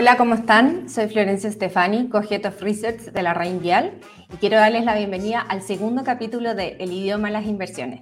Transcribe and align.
Hola, 0.00 0.16
¿cómo 0.16 0.34
están? 0.34 0.88
Soy 0.88 1.08
Florencia 1.08 1.52
Stefani, 1.52 2.08
Co-Head 2.08 2.46
of 2.46 2.62
Research 2.62 3.12
de 3.12 3.22
la 3.22 3.34
RAIN 3.34 3.60
Vial 3.60 4.00
y 4.32 4.36
quiero 4.38 4.56
darles 4.56 4.86
la 4.86 4.96
bienvenida 4.96 5.42
al 5.42 5.60
segundo 5.60 6.04
capítulo 6.04 6.54
de 6.54 6.78
El 6.80 6.90
idioma 6.90 7.28
de 7.28 7.34
las 7.34 7.44
inversiones, 7.44 8.00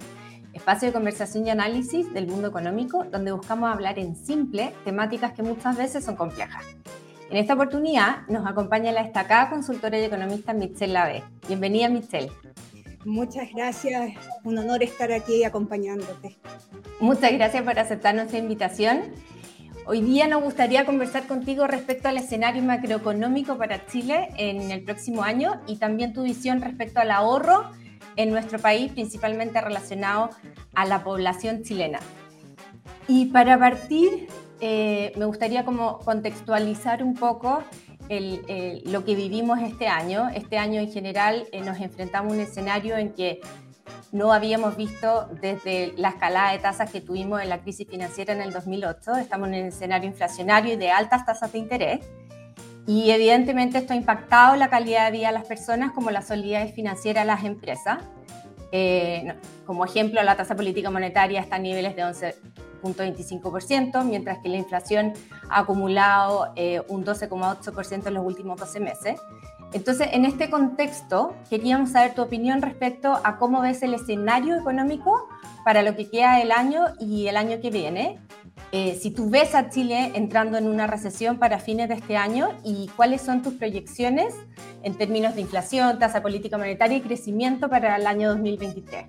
espacio 0.53 0.87
de 0.87 0.93
conversación 0.93 1.45
y 1.45 1.49
análisis 1.49 2.13
del 2.13 2.27
mundo 2.27 2.47
económico 2.47 3.03
donde 3.03 3.33
buscamos 3.33 3.69
hablar 3.69 3.99
en 3.99 4.15
simple 4.15 4.71
temáticas 4.85 5.33
que 5.33 5.43
muchas 5.43 5.75
veces 5.75 6.05
son 6.05 6.15
complejas. 6.15 6.63
En 7.29 7.35
esta 7.35 7.55
oportunidad 7.55 8.25
nos 8.29 8.47
acompaña 8.47 8.93
la 8.93 9.03
destacada 9.03 9.49
consultora 9.49 9.99
y 9.99 10.05
economista 10.05 10.53
Michelle 10.53 10.93
Lave. 10.93 11.23
Bienvenida, 11.49 11.89
Michelle. 11.89 12.31
Muchas 13.03 13.49
gracias, 13.53 14.13
un 14.45 14.57
honor 14.57 14.83
estar 14.83 15.11
aquí 15.11 15.43
acompañándote. 15.43 16.37
Muchas 17.01 17.33
gracias 17.33 17.61
por 17.61 17.77
aceptar 17.77 18.15
nuestra 18.15 18.39
invitación. 18.39 19.01
Hoy 19.91 20.01
día 20.01 20.27
nos 20.27 20.43
gustaría 20.43 20.85
conversar 20.85 21.25
contigo 21.25 21.65
respecto 21.65 22.09
al 22.09 22.17
escenario 22.17 22.61
macroeconómico 22.61 23.57
para 23.57 23.87
Chile 23.87 24.29
en 24.37 24.69
el 24.69 24.83
próximo 24.83 25.23
año 25.23 25.61
y 25.65 25.77
también 25.77 26.13
tu 26.13 26.21
visión 26.21 26.61
respecto 26.61 26.99
al 26.99 27.09
ahorro 27.09 27.71
en 28.15 28.29
nuestro 28.29 28.59
país, 28.59 28.91
principalmente 28.91 29.59
relacionado 29.59 30.29
a 30.75 30.85
la 30.85 31.03
población 31.03 31.63
chilena. 31.63 31.97
Y 33.07 33.31
para 33.31 33.57
partir, 33.57 34.27
eh, 34.61 35.11
me 35.17 35.25
gustaría 35.25 35.65
como 35.65 35.97
contextualizar 35.97 37.01
un 37.01 37.15
poco 37.15 37.63
lo 38.09 39.05
que 39.05 39.15
vivimos 39.15 39.59
este 39.59 39.87
año. 39.87 40.29
Este 40.35 40.59
año 40.59 40.79
en 40.81 40.91
general 40.91 41.47
eh, 41.51 41.61
nos 41.61 41.79
enfrentamos 41.79 42.31
a 42.31 42.35
un 42.35 42.41
escenario 42.41 42.95
en 42.95 43.13
que 43.13 43.41
no 44.11 44.33
habíamos 44.33 44.75
visto 44.75 45.29
desde 45.41 45.93
la 45.97 46.09
escalada 46.09 46.51
de 46.51 46.59
tasas 46.59 46.91
que 46.91 47.01
tuvimos 47.01 47.41
en 47.41 47.49
la 47.49 47.59
crisis 47.59 47.87
financiera 47.87 48.33
en 48.33 48.41
el 48.41 48.51
2008. 48.51 49.17
Estamos 49.17 49.49
en 49.49 49.55
un 49.55 49.67
escenario 49.67 50.09
inflacionario 50.09 50.73
y 50.73 50.77
de 50.77 50.91
altas 50.91 51.25
tasas 51.25 51.51
de 51.51 51.59
interés. 51.59 51.99
Y 52.87 53.11
evidentemente 53.11 53.77
esto 53.77 53.93
ha 53.93 53.95
impactado 53.95 54.55
la 54.55 54.69
calidad 54.69 55.05
de 55.05 55.11
vida 55.11 55.27
de 55.27 55.33
las 55.33 55.45
personas 55.45 55.91
como 55.91 56.09
la 56.09 56.23
solidez 56.23 56.73
financiera 56.73 57.21
de 57.21 57.27
las 57.27 57.43
empresas. 57.43 57.99
Eh, 58.71 59.35
como 59.65 59.85
ejemplo, 59.85 60.21
la 60.23 60.35
tasa 60.35 60.55
política 60.55 60.89
monetaria 60.89 61.39
está 61.39 61.57
a 61.57 61.59
niveles 61.59 61.95
de 61.95 62.03
11.25%, 62.03 64.03
mientras 64.05 64.39
que 64.39 64.49
la 64.49 64.57
inflación 64.57 65.13
ha 65.49 65.59
acumulado 65.59 66.51
eh, 66.55 66.81
un 66.87 67.05
12,8% 67.05 68.07
en 68.07 68.13
los 68.15 68.25
últimos 68.25 68.59
12 68.59 68.79
meses. 68.79 69.19
Entonces, 69.71 70.09
en 70.13 70.25
este 70.25 70.49
contexto, 70.49 71.35
queríamos 71.49 71.91
saber 71.91 72.15
tu 72.15 72.23
opinión 72.23 72.61
respecto 72.61 73.19
a 73.23 73.37
cómo 73.37 73.61
ves 73.61 73.83
el 73.83 73.93
escenario 73.93 74.57
económico 74.57 75.27
para 75.63 75.83
lo 75.83 75.95
que 75.95 76.09
queda 76.09 76.37
del 76.37 76.51
año 76.51 76.85
y 76.99 77.27
el 77.27 77.37
año 77.37 77.61
que 77.61 77.69
viene. 77.69 78.19
Eh, 78.71 78.97
si 78.99 79.11
tú 79.11 79.29
ves 79.29 79.55
a 79.55 79.69
Chile 79.69 80.11
entrando 80.15 80.57
en 80.57 80.67
una 80.67 80.87
recesión 80.87 81.37
para 81.37 81.59
fines 81.59 81.89
de 81.89 81.95
este 81.95 82.17
año 82.17 82.49
y 82.63 82.87
cuáles 82.95 83.21
son 83.21 83.41
tus 83.41 83.53
proyecciones 83.53 84.33
en 84.83 84.95
términos 84.95 85.35
de 85.35 85.41
inflación, 85.41 85.99
tasa 85.99 86.21
política 86.21 86.57
monetaria 86.57 86.97
y 86.97 87.01
crecimiento 87.01 87.69
para 87.69 87.95
el 87.95 88.07
año 88.07 88.29
2023. 88.29 89.05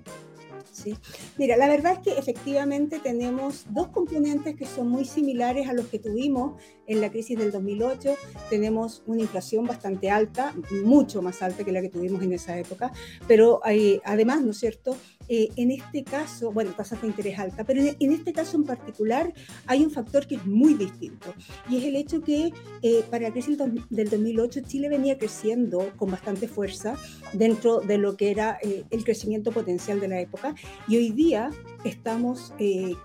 Mira, 1.37 1.57
la 1.57 1.67
verdad 1.67 1.93
es 1.93 1.99
que 1.99 2.19
efectivamente 2.19 2.99
tenemos 2.99 3.65
dos 3.69 3.89
componentes 3.89 4.55
que 4.55 4.65
son 4.65 4.89
muy 4.89 5.05
similares 5.05 5.67
a 5.67 5.73
los 5.73 5.87
que 5.87 5.99
tuvimos 5.99 6.61
en 6.87 7.01
la 7.01 7.09
crisis 7.09 7.37
del 7.37 7.51
2008. 7.51 8.15
Tenemos 8.49 9.03
una 9.05 9.21
inflación 9.21 9.65
bastante 9.65 10.09
alta, 10.09 10.53
mucho 10.83 11.21
más 11.21 11.41
alta 11.41 11.63
que 11.63 11.71
la 11.71 11.81
que 11.81 11.89
tuvimos 11.89 12.21
en 12.23 12.33
esa 12.33 12.57
época, 12.57 12.91
pero 13.27 13.61
hay, 13.63 14.01
además, 14.03 14.41
¿no 14.41 14.51
es 14.51 14.57
cierto? 14.57 14.95
Eh, 15.33 15.49
en 15.55 15.71
este 15.71 16.03
caso, 16.03 16.51
bueno, 16.51 16.73
tasas 16.73 17.01
de 17.01 17.07
interés 17.07 17.39
alta, 17.39 17.63
pero 17.63 17.81
en, 17.81 18.11
este 18.11 18.33
caso 18.33 18.57
en 18.57 18.65
particular 18.65 19.33
hay 19.65 19.81
un 19.81 19.89
factor 19.89 20.27
que 20.27 20.35
es 20.35 20.45
muy 20.45 20.73
distinto 20.73 21.33
y 21.69 21.77
es 21.77 21.85
el 21.85 21.95
hecho 21.95 22.19
que 22.19 22.51
eh, 22.81 23.05
para 23.09 23.29
la 23.29 23.31
crisis 23.31 23.57
del 23.89 24.09
2008 24.09 24.59
Chile 24.67 24.89
venía 24.89 25.17
creciendo 25.17 25.93
con 25.95 26.11
bastante 26.11 26.49
fuerza 26.49 26.97
dentro 27.31 27.79
de 27.79 27.97
lo 27.97 28.17
que 28.17 28.29
era 28.29 28.59
eh, 28.61 28.83
el 28.89 29.05
crecimiento 29.05 29.53
potencial 29.53 30.01
de 30.01 30.09
la 30.09 30.19
época 30.19 30.53
y 30.89 30.97
hoy 30.97 31.11
día 31.11 31.49
estamos 31.85 32.53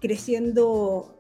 creciendo 0.00 1.15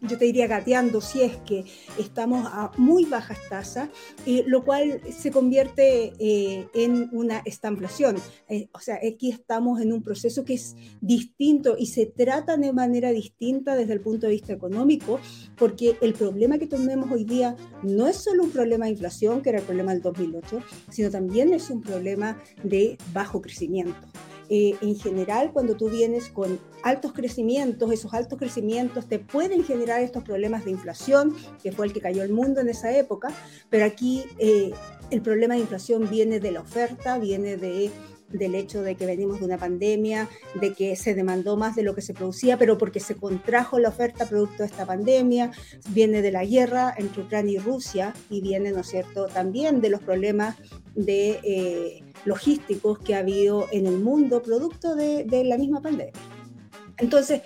yo 0.00 0.18
te 0.18 0.26
diría 0.26 0.46
gateando, 0.46 1.00
si 1.00 1.22
es 1.22 1.36
que 1.38 1.64
estamos 1.98 2.46
a 2.46 2.70
muy 2.76 3.04
bajas 3.04 3.38
tasas, 3.48 3.88
eh, 4.26 4.44
lo 4.46 4.64
cual 4.64 5.00
se 5.10 5.30
convierte 5.30 6.12
eh, 6.18 6.68
en 6.74 7.08
una 7.12 7.38
estamplación. 7.44 8.16
Eh, 8.48 8.68
o 8.72 8.80
sea, 8.80 8.96
aquí 8.96 9.30
estamos 9.30 9.80
en 9.80 9.92
un 9.92 10.02
proceso 10.02 10.44
que 10.44 10.54
es 10.54 10.76
distinto 11.00 11.76
y 11.78 11.86
se 11.86 12.06
trata 12.06 12.56
de 12.56 12.72
manera 12.72 13.10
distinta 13.10 13.74
desde 13.74 13.94
el 13.94 14.00
punto 14.00 14.26
de 14.26 14.32
vista 14.32 14.52
económico, 14.52 15.20
porque 15.56 15.96
el 16.00 16.14
problema 16.14 16.58
que 16.58 16.66
tenemos 16.66 17.10
hoy 17.10 17.24
día 17.24 17.56
no 17.82 18.06
es 18.06 18.16
solo 18.16 18.44
un 18.44 18.50
problema 18.50 18.86
de 18.86 18.92
inflación, 18.92 19.42
que 19.42 19.50
era 19.50 19.58
el 19.58 19.64
problema 19.64 19.92
del 19.92 20.02
2008, 20.02 20.60
sino 20.90 21.10
también 21.10 21.52
es 21.52 21.70
un 21.70 21.80
problema 21.80 22.42
de 22.62 22.98
bajo 23.12 23.40
crecimiento. 23.40 23.96
Eh, 24.48 24.76
en 24.80 24.96
general, 24.96 25.52
cuando 25.52 25.76
tú 25.76 25.88
vienes 25.88 26.28
con 26.28 26.58
altos 26.82 27.12
crecimientos, 27.12 27.90
esos 27.92 28.14
altos 28.14 28.38
crecimientos 28.38 29.06
te 29.06 29.18
pueden 29.18 29.64
generar 29.64 30.02
estos 30.02 30.22
problemas 30.22 30.64
de 30.64 30.70
inflación, 30.70 31.34
que 31.62 31.72
fue 31.72 31.86
el 31.86 31.92
que 31.92 32.00
cayó 32.00 32.22
el 32.22 32.32
mundo 32.32 32.60
en 32.60 32.68
esa 32.68 32.96
época, 32.96 33.28
pero 33.70 33.84
aquí 33.84 34.24
eh, 34.38 34.72
el 35.10 35.22
problema 35.22 35.54
de 35.54 35.60
inflación 35.60 36.08
viene 36.08 36.40
de 36.40 36.52
la 36.52 36.60
oferta, 36.60 37.18
viene 37.18 37.56
de 37.56 37.90
del 38.30 38.54
hecho 38.54 38.82
de 38.82 38.94
que 38.94 39.06
venimos 39.06 39.40
de 39.40 39.46
una 39.46 39.58
pandemia, 39.58 40.28
de 40.54 40.72
que 40.72 40.96
se 40.96 41.14
demandó 41.14 41.56
más 41.56 41.76
de 41.76 41.82
lo 41.82 41.94
que 41.94 42.02
se 42.02 42.14
producía, 42.14 42.56
pero 42.58 42.76
porque 42.78 43.00
se 43.00 43.14
contrajo 43.14 43.78
la 43.78 43.88
oferta 43.88 44.26
producto 44.26 44.58
de 44.58 44.66
esta 44.66 44.86
pandemia, 44.86 45.52
viene 45.90 46.22
de 46.22 46.32
la 46.32 46.44
guerra 46.44 46.94
entre 46.96 47.22
Ucrania 47.22 47.54
y 47.54 47.58
Rusia 47.58 48.14
y 48.30 48.40
viene, 48.40 48.72
¿no 48.72 48.80
es 48.80 48.88
cierto?, 48.88 49.26
también 49.26 49.80
de 49.80 49.90
los 49.90 50.02
problemas 50.02 50.56
de 50.94 51.40
eh, 51.42 52.02
logísticos 52.24 52.98
que 52.98 53.14
ha 53.14 53.18
habido 53.18 53.66
en 53.70 53.86
el 53.86 53.98
mundo 53.98 54.42
producto 54.42 54.94
de, 54.94 55.24
de 55.24 55.44
la 55.44 55.58
misma 55.58 55.80
pandemia. 55.80 56.12
Entonces, 56.98 57.42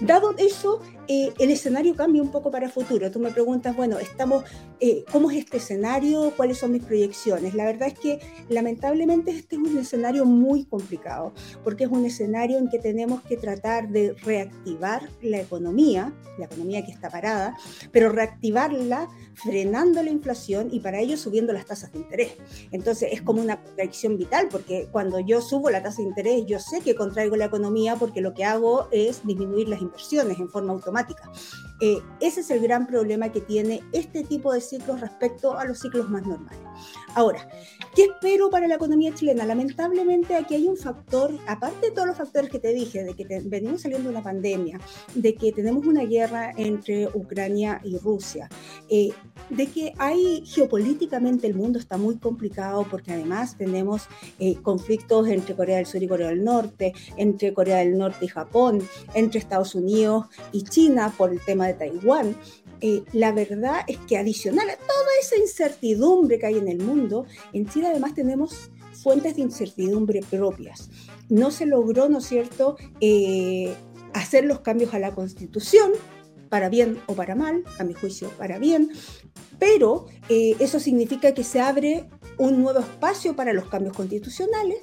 dado 0.00 0.34
eso, 0.38 0.80
eh, 1.06 1.32
el 1.38 1.50
escenario 1.50 1.94
cambia 1.94 2.22
un 2.22 2.30
poco 2.30 2.50
para 2.50 2.68
futuro. 2.68 3.10
Tú 3.10 3.18
me 3.18 3.30
preguntas, 3.30 3.76
bueno, 3.76 3.98
estamos, 3.98 4.44
eh, 4.80 5.04
¿cómo 5.12 5.30
es 5.30 5.38
este 5.38 5.58
escenario? 5.58 6.32
¿Cuáles 6.36 6.58
son 6.58 6.72
mis 6.72 6.82
proyecciones? 6.82 7.54
La 7.54 7.66
verdad 7.66 7.88
es 7.88 7.98
que 7.98 8.20
lamentablemente 8.48 9.30
este 9.30 9.56
es 9.56 9.62
un 9.62 9.78
escenario 9.78 10.24
muy 10.24 10.64
complicado, 10.64 11.34
porque 11.62 11.84
es 11.84 11.90
un 11.90 12.06
escenario 12.06 12.58
en 12.58 12.68
que 12.68 12.78
tenemos 12.78 13.22
que 13.22 13.36
tratar 13.36 13.88
de 13.90 14.14
reactivar 14.24 15.08
la 15.20 15.40
economía, 15.40 16.12
la 16.38 16.46
economía 16.46 16.84
que 16.84 16.92
está 16.92 17.10
parada, 17.10 17.56
pero 17.92 18.08
reactivarla 18.08 19.08
frenando 19.34 20.02
la 20.02 20.10
inflación 20.10 20.68
y 20.72 20.80
para 20.80 21.00
ello 21.00 21.16
subiendo 21.16 21.52
las 21.52 21.66
tasas 21.66 21.92
de 21.92 21.98
interés. 21.98 22.32
Entonces 22.70 23.10
es 23.12 23.20
como 23.20 23.42
una 23.42 23.62
contradicción 23.62 24.16
vital, 24.16 24.48
porque 24.50 24.88
cuando 24.90 25.18
yo 25.20 25.42
subo 25.42 25.68
la 25.70 25.82
tasa 25.82 25.98
de 25.98 26.08
interés, 26.08 26.46
yo 26.46 26.58
sé 26.60 26.80
que 26.80 26.94
contraigo 26.94 27.36
la 27.36 27.46
economía 27.46 27.96
porque 27.96 28.20
lo 28.20 28.32
que 28.32 28.44
hago 28.44 28.88
es 28.90 29.26
disminuir 29.26 29.68
las 29.68 29.82
inversiones 29.82 30.38
en 30.38 30.48
forma 30.48 30.72
automática 30.72 30.93
automática 30.94 31.30
eh, 31.80 31.98
ese 32.20 32.40
es 32.40 32.50
el 32.50 32.60
gran 32.60 32.86
problema 32.86 33.30
que 33.30 33.40
tiene 33.40 33.82
este 33.92 34.22
tipo 34.24 34.52
de 34.52 34.60
ciclos 34.60 35.00
respecto 35.00 35.58
a 35.58 35.64
los 35.64 35.80
ciclos 35.80 36.08
más 36.08 36.26
normales. 36.26 36.60
Ahora, 37.14 37.48
¿qué 37.94 38.04
espero 38.04 38.50
para 38.50 38.66
la 38.66 38.74
economía 38.74 39.14
chilena? 39.14 39.44
Lamentablemente 39.44 40.34
aquí 40.34 40.54
hay 40.54 40.66
un 40.66 40.76
factor, 40.76 41.32
aparte 41.46 41.86
de 41.86 41.92
todos 41.92 42.08
los 42.08 42.16
factores 42.16 42.50
que 42.50 42.58
te 42.58 42.72
dije, 42.72 43.04
de 43.04 43.14
que 43.14 43.24
venimos 43.44 43.82
saliendo 43.82 44.08
de 44.08 44.16
una 44.16 44.22
pandemia, 44.22 44.80
de 45.14 45.34
que 45.34 45.52
tenemos 45.52 45.86
una 45.86 46.04
guerra 46.04 46.52
entre 46.56 47.06
Ucrania 47.08 47.80
y 47.84 47.98
Rusia, 47.98 48.48
eh, 48.88 49.10
de 49.50 49.66
que 49.66 49.92
hay 49.98 50.44
geopolíticamente 50.44 51.46
el 51.46 51.54
mundo 51.54 51.78
está 51.78 51.96
muy 51.96 52.16
complicado 52.16 52.86
porque 52.90 53.12
además 53.12 53.56
tenemos 53.56 54.08
eh, 54.38 54.56
conflictos 54.62 55.28
entre 55.28 55.54
Corea 55.54 55.76
del 55.76 55.86
Sur 55.86 56.02
y 56.02 56.08
Corea 56.08 56.28
del 56.28 56.42
Norte, 56.42 56.94
entre 57.16 57.54
Corea 57.54 57.78
del 57.78 57.96
Norte 57.96 58.24
y 58.24 58.28
Japón, 58.28 58.82
entre 59.14 59.38
Estados 59.38 59.74
Unidos 59.74 60.26
y 60.52 60.62
China 60.62 61.12
por 61.16 61.30
el 61.30 61.40
tema 61.40 61.63
de 61.66 61.74
Taiwán. 61.74 62.36
Eh, 62.80 63.02
la 63.12 63.32
verdad 63.32 63.80
es 63.86 63.98
que 63.98 64.18
adicional 64.18 64.68
a 64.68 64.76
toda 64.76 65.08
esa 65.20 65.36
incertidumbre 65.36 66.38
que 66.38 66.46
hay 66.46 66.58
en 66.58 66.68
el 66.68 66.78
mundo, 66.78 67.26
en 67.52 67.66
Chile 67.66 67.88
además 67.88 68.14
tenemos 68.14 68.70
fuentes 69.02 69.36
de 69.36 69.42
incertidumbre 69.42 70.20
propias. 70.28 70.90
No 71.28 71.50
se 71.50 71.66
logró, 71.66 72.08
¿no 72.08 72.18
es 72.18 72.26
cierto?, 72.26 72.76
eh, 73.00 73.74
hacer 74.12 74.44
los 74.44 74.60
cambios 74.60 74.94
a 74.94 74.98
la 74.98 75.14
constitución, 75.14 75.92
para 76.48 76.68
bien 76.68 77.00
o 77.06 77.14
para 77.14 77.34
mal, 77.34 77.64
a 77.78 77.84
mi 77.84 77.94
juicio 77.94 78.28
para 78.38 78.58
bien, 78.58 78.90
pero 79.58 80.06
eh, 80.28 80.54
eso 80.60 80.78
significa 80.78 81.32
que 81.32 81.42
se 81.42 81.60
abre 81.60 82.08
un 82.38 82.62
nuevo 82.62 82.78
espacio 82.80 83.34
para 83.34 83.52
los 83.52 83.66
cambios 83.68 83.96
constitucionales 83.96 84.78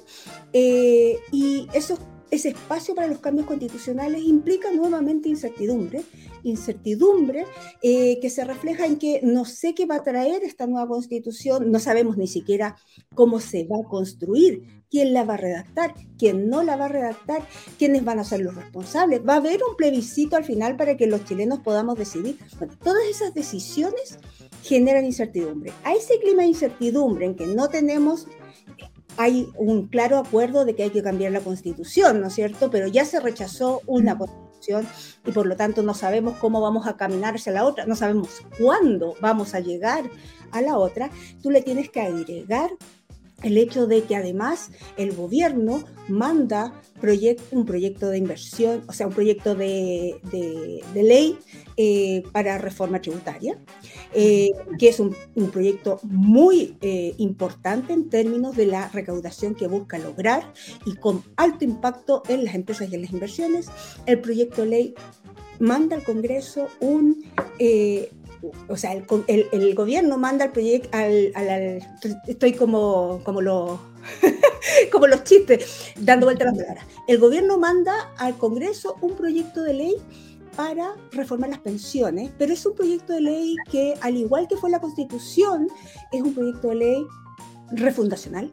y 0.52 1.66
esos 1.72 1.98
ese 2.32 2.48
espacio 2.48 2.94
para 2.94 3.08
los 3.08 3.18
cambios 3.18 3.46
constitucionales 3.46 4.22
implica 4.24 4.72
nuevamente 4.72 5.28
incertidumbre, 5.28 6.02
incertidumbre 6.42 7.44
eh, 7.82 8.18
que 8.20 8.30
se 8.30 8.42
refleja 8.44 8.86
en 8.86 8.96
que 8.96 9.20
no 9.22 9.44
sé 9.44 9.74
qué 9.74 9.84
va 9.84 9.96
a 9.96 10.02
traer 10.02 10.42
esta 10.42 10.66
nueva 10.66 10.88
constitución, 10.88 11.70
no 11.70 11.78
sabemos 11.78 12.16
ni 12.16 12.26
siquiera 12.26 12.76
cómo 13.14 13.38
se 13.38 13.64
va 13.64 13.76
a 13.80 13.88
construir, 13.88 14.82
quién 14.90 15.12
la 15.12 15.24
va 15.24 15.34
a 15.34 15.36
redactar, 15.36 15.94
quién 16.18 16.48
no 16.48 16.62
la 16.62 16.76
va 16.76 16.86
a 16.86 16.88
redactar, 16.88 17.46
quiénes 17.78 18.02
van 18.02 18.18
a 18.18 18.24
ser 18.24 18.40
los 18.40 18.54
responsables. 18.54 19.20
Va 19.28 19.34
a 19.34 19.36
haber 19.36 19.60
un 19.68 19.76
plebiscito 19.76 20.36
al 20.36 20.44
final 20.44 20.76
para 20.76 20.96
que 20.96 21.06
los 21.06 21.26
chilenos 21.26 21.60
podamos 21.60 21.98
decidir. 21.98 22.38
Todas 22.82 23.04
esas 23.10 23.34
decisiones 23.34 24.18
generan 24.62 25.04
incertidumbre. 25.04 25.72
A 25.84 25.94
ese 25.94 26.18
clima 26.18 26.42
de 26.42 26.48
incertidumbre 26.48 27.26
en 27.26 27.34
que 27.34 27.46
no 27.46 27.68
tenemos 27.68 28.26
hay 29.16 29.48
un 29.56 29.88
claro 29.88 30.18
acuerdo 30.18 30.64
de 30.64 30.74
que 30.74 30.84
hay 30.84 30.90
que 30.90 31.02
cambiar 31.02 31.32
la 31.32 31.40
constitución, 31.40 32.20
¿no 32.20 32.28
es 32.28 32.34
cierto? 32.34 32.70
Pero 32.70 32.86
ya 32.86 33.04
se 33.04 33.20
rechazó 33.20 33.82
una 33.86 34.16
constitución 34.16 34.86
y 35.26 35.32
por 35.32 35.46
lo 35.46 35.56
tanto 35.56 35.82
no 35.82 35.94
sabemos 35.94 36.36
cómo 36.38 36.60
vamos 36.60 36.86
a 36.86 36.96
caminar 36.96 37.34
hacia 37.34 37.52
la 37.52 37.64
otra, 37.64 37.86
no 37.86 37.96
sabemos 37.96 38.42
cuándo 38.58 39.14
vamos 39.20 39.54
a 39.54 39.60
llegar 39.60 40.04
a 40.52 40.62
la 40.62 40.76
otra. 40.76 41.10
Tú 41.42 41.50
le 41.50 41.62
tienes 41.62 41.90
que 41.90 42.00
agregar 42.00 42.70
el 43.42 43.58
hecho 43.58 43.86
de 43.86 44.02
que 44.04 44.16
además 44.16 44.70
el 44.96 45.14
gobierno 45.14 45.84
manda 46.08 46.80
un 47.50 47.66
proyecto 47.66 48.08
de 48.08 48.18
inversión, 48.18 48.84
o 48.86 48.92
sea, 48.92 49.08
un 49.08 49.12
proyecto 49.12 49.54
de, 49.54 50.20
ley 50.94 51.38
eh, 51.76 52.22
para 52.32 52.58
reforma 52.58 53.00
tributaria, 53.00 53.58
eh, 54.14 54.50
que 54.78 54.88
es 54.88 55.00
un, 55.00 55.16
proyecto 55.50 55.98
muy 56.04 56.76
eh, 56.80 57.14
importante 57.18 57.92
en 57.92 58.08
términos 58.08 58.56
de 58.56 58.66
la 58.66 58.88
recaudación 58.88 59.54
que 59.54 59.66
busca 59.66 59.98
lograr 59.98 60.52
y 60.86 60.94
con 60.94 61.24
alto 61.36 61.64
impacto 61.64 62.22
en 62.28 62.44
las 62.44 62.54
empresas 62.54 62.88
y 62.90 62.94
en 62.94 63.02
las 63.02 63.12
inversiones. 63.12 63.66
El 64.06 64.20
proyecto 64.20 64.62
de 64.62 64.68
ley 64.68 64.94
manda 65.58 65.96
al 65.96 66.04
Congreso 66.04 66.68
un 66.80 67.24
o 68.68 68.76
sea, 68.76 68.92
el, 68.92 69.74
gobierno 69.74 70.18
manda 70.18 70.46
el 70.46 70.52
proyecto 70.52 70.90
estoy 72.26 72.52
como, 72.54 73.20
como, 73.24 73.40
los, 73.40 73.78
como 74.92 75.06
los 75.06 75.24
chistes, 75.24 75.92
dando 75.98 76.26
vueltas 76.26 76.48
las 76.48 76.56
palabras. 76.56 76.86
El 77.06 77.18
gobierno 77.18 77.58
manda 77.58 78.12
al 78.18 78.36
Congreso 78.36 78.96
un 79.00 79.14
proyecto 79.16 79.62
de 79.62 79.74
ley 79.74 79.96
para 80.56 80.94
reformar 81.12 81.50
las 81.50 81.60
pensiones, 81.60 82.30
pero 82.38 82.52
es 82.52 82.64
un 82.66 82.74
proyecto 82.74 83.12
de 83.12 83.20
ley 83.20 83.56
que, 83.70 83.94
al 84.00 84.16
igual 84.16 84.48
que 84.48 84.56
fue 84.56 84.70
la 84.70 84.80
Constitución, 84.80 85.68
es 86.12 86.22
un 86.22 86.34
proyecto 86.34 86.68
de 86.68 86.74
ley 86.74 87.06
refundacional, 87.70 88.50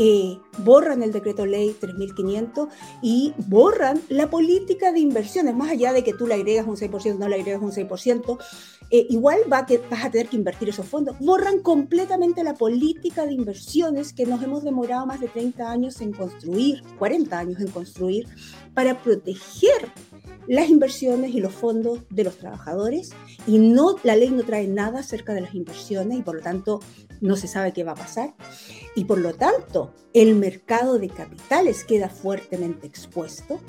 eh, 0.00 0.38
borran 0.58 1.02
el 1.02 1.10
decreto 1.10 1.44
ley 1.44 1.74
3500 1.80 2.68
y 3.02 3.34
borran 3.48 4.00
la 4.08 4.30
política 4.30 4.92
de 4.92 5.00
inversiones, 5.00 5.56
más 5.56 5.70
allá 5.70 5.92
de 5.92 6.04
que 6.04 6.14
tú 6.14 6.28
le 6.28 6.34
agregas 6.34 6.68
un 6.68 6.76
6%, 6.76 7.18
no 7.18 7.28
le 7.28 7.34
agregas 7.34 7.60
un 7.60 7.72
6%, 7.72 8.38
eh, 8.90 9.06
igual 9.10 9.40
va 9.52 9.66
que, 9.66 9.78
vas 9.90 10.04
a 10.04 10.10
tener 10.10 10.28
que 10.28 10.36
invertir 10.36 10.68
esos 10.70 10.86
fondos. 10.86 11.18
Borran 11.18 11.60
completamente 11.60 12.42
la 12.42 12.54
política 12.54 13.26
de 13.26 13.32
inversiones 13.34 14.12
que 14.12 14.24
nos 14.24 14.42
hemos 14.42 14.64
demorado 14.64 15.04
más 15.06 15.20
de 15.20 15.28
30 15.28 15.70
años 15.70 16.00
en 16.00 16.12
construir, 16.12 16.82
40 16.98 17.38
años 17.38 17.60
en 17.60 17.68
construir, 17.68 18.26
para 18.72 19.02
proteger 19.02 19.92
las 20.46 20.70
inversiones 20.70 21.34
y 21.34 21.40
los 21.40 21.52
fondos 21.52 22.00
de 22.08 22.24
los 22.24 22.38
trabajadores. 22.38 23.10
Y 23.46 23.58
no 23.58 23.96
la 24.04 24.16
ley 24.16 24.30
no 24.30 24.42
trae 24.42 24.66
nada 24.66 25.00
acerca 25.00 25.34
de 25.34 25.42
las 25.42 25.54
inversiones 25.54 26.18
y 26.18 26.22
por 26.22 26.36
lo 26.36 26.42
tanto 26.42 26.80
no 27.20 27.36
se 27.36 27.48
sabe 27.48 27.72
qué 27.72 27.84
va 27.84 27.92
a 27.92 27.96
pasar. 27.96 28.34
Y 28.94 29.04
por 29.04 29.18
lo 29.18 29.34
tanto 29.34 29.92
el 30.14 30.34
mercado 30.34 30.98
de 30.98 31.08
capitales 31.08 31.84
queda 31.84 32.08
fuertemente 32.08 32.86
expuesto 32.86 33.60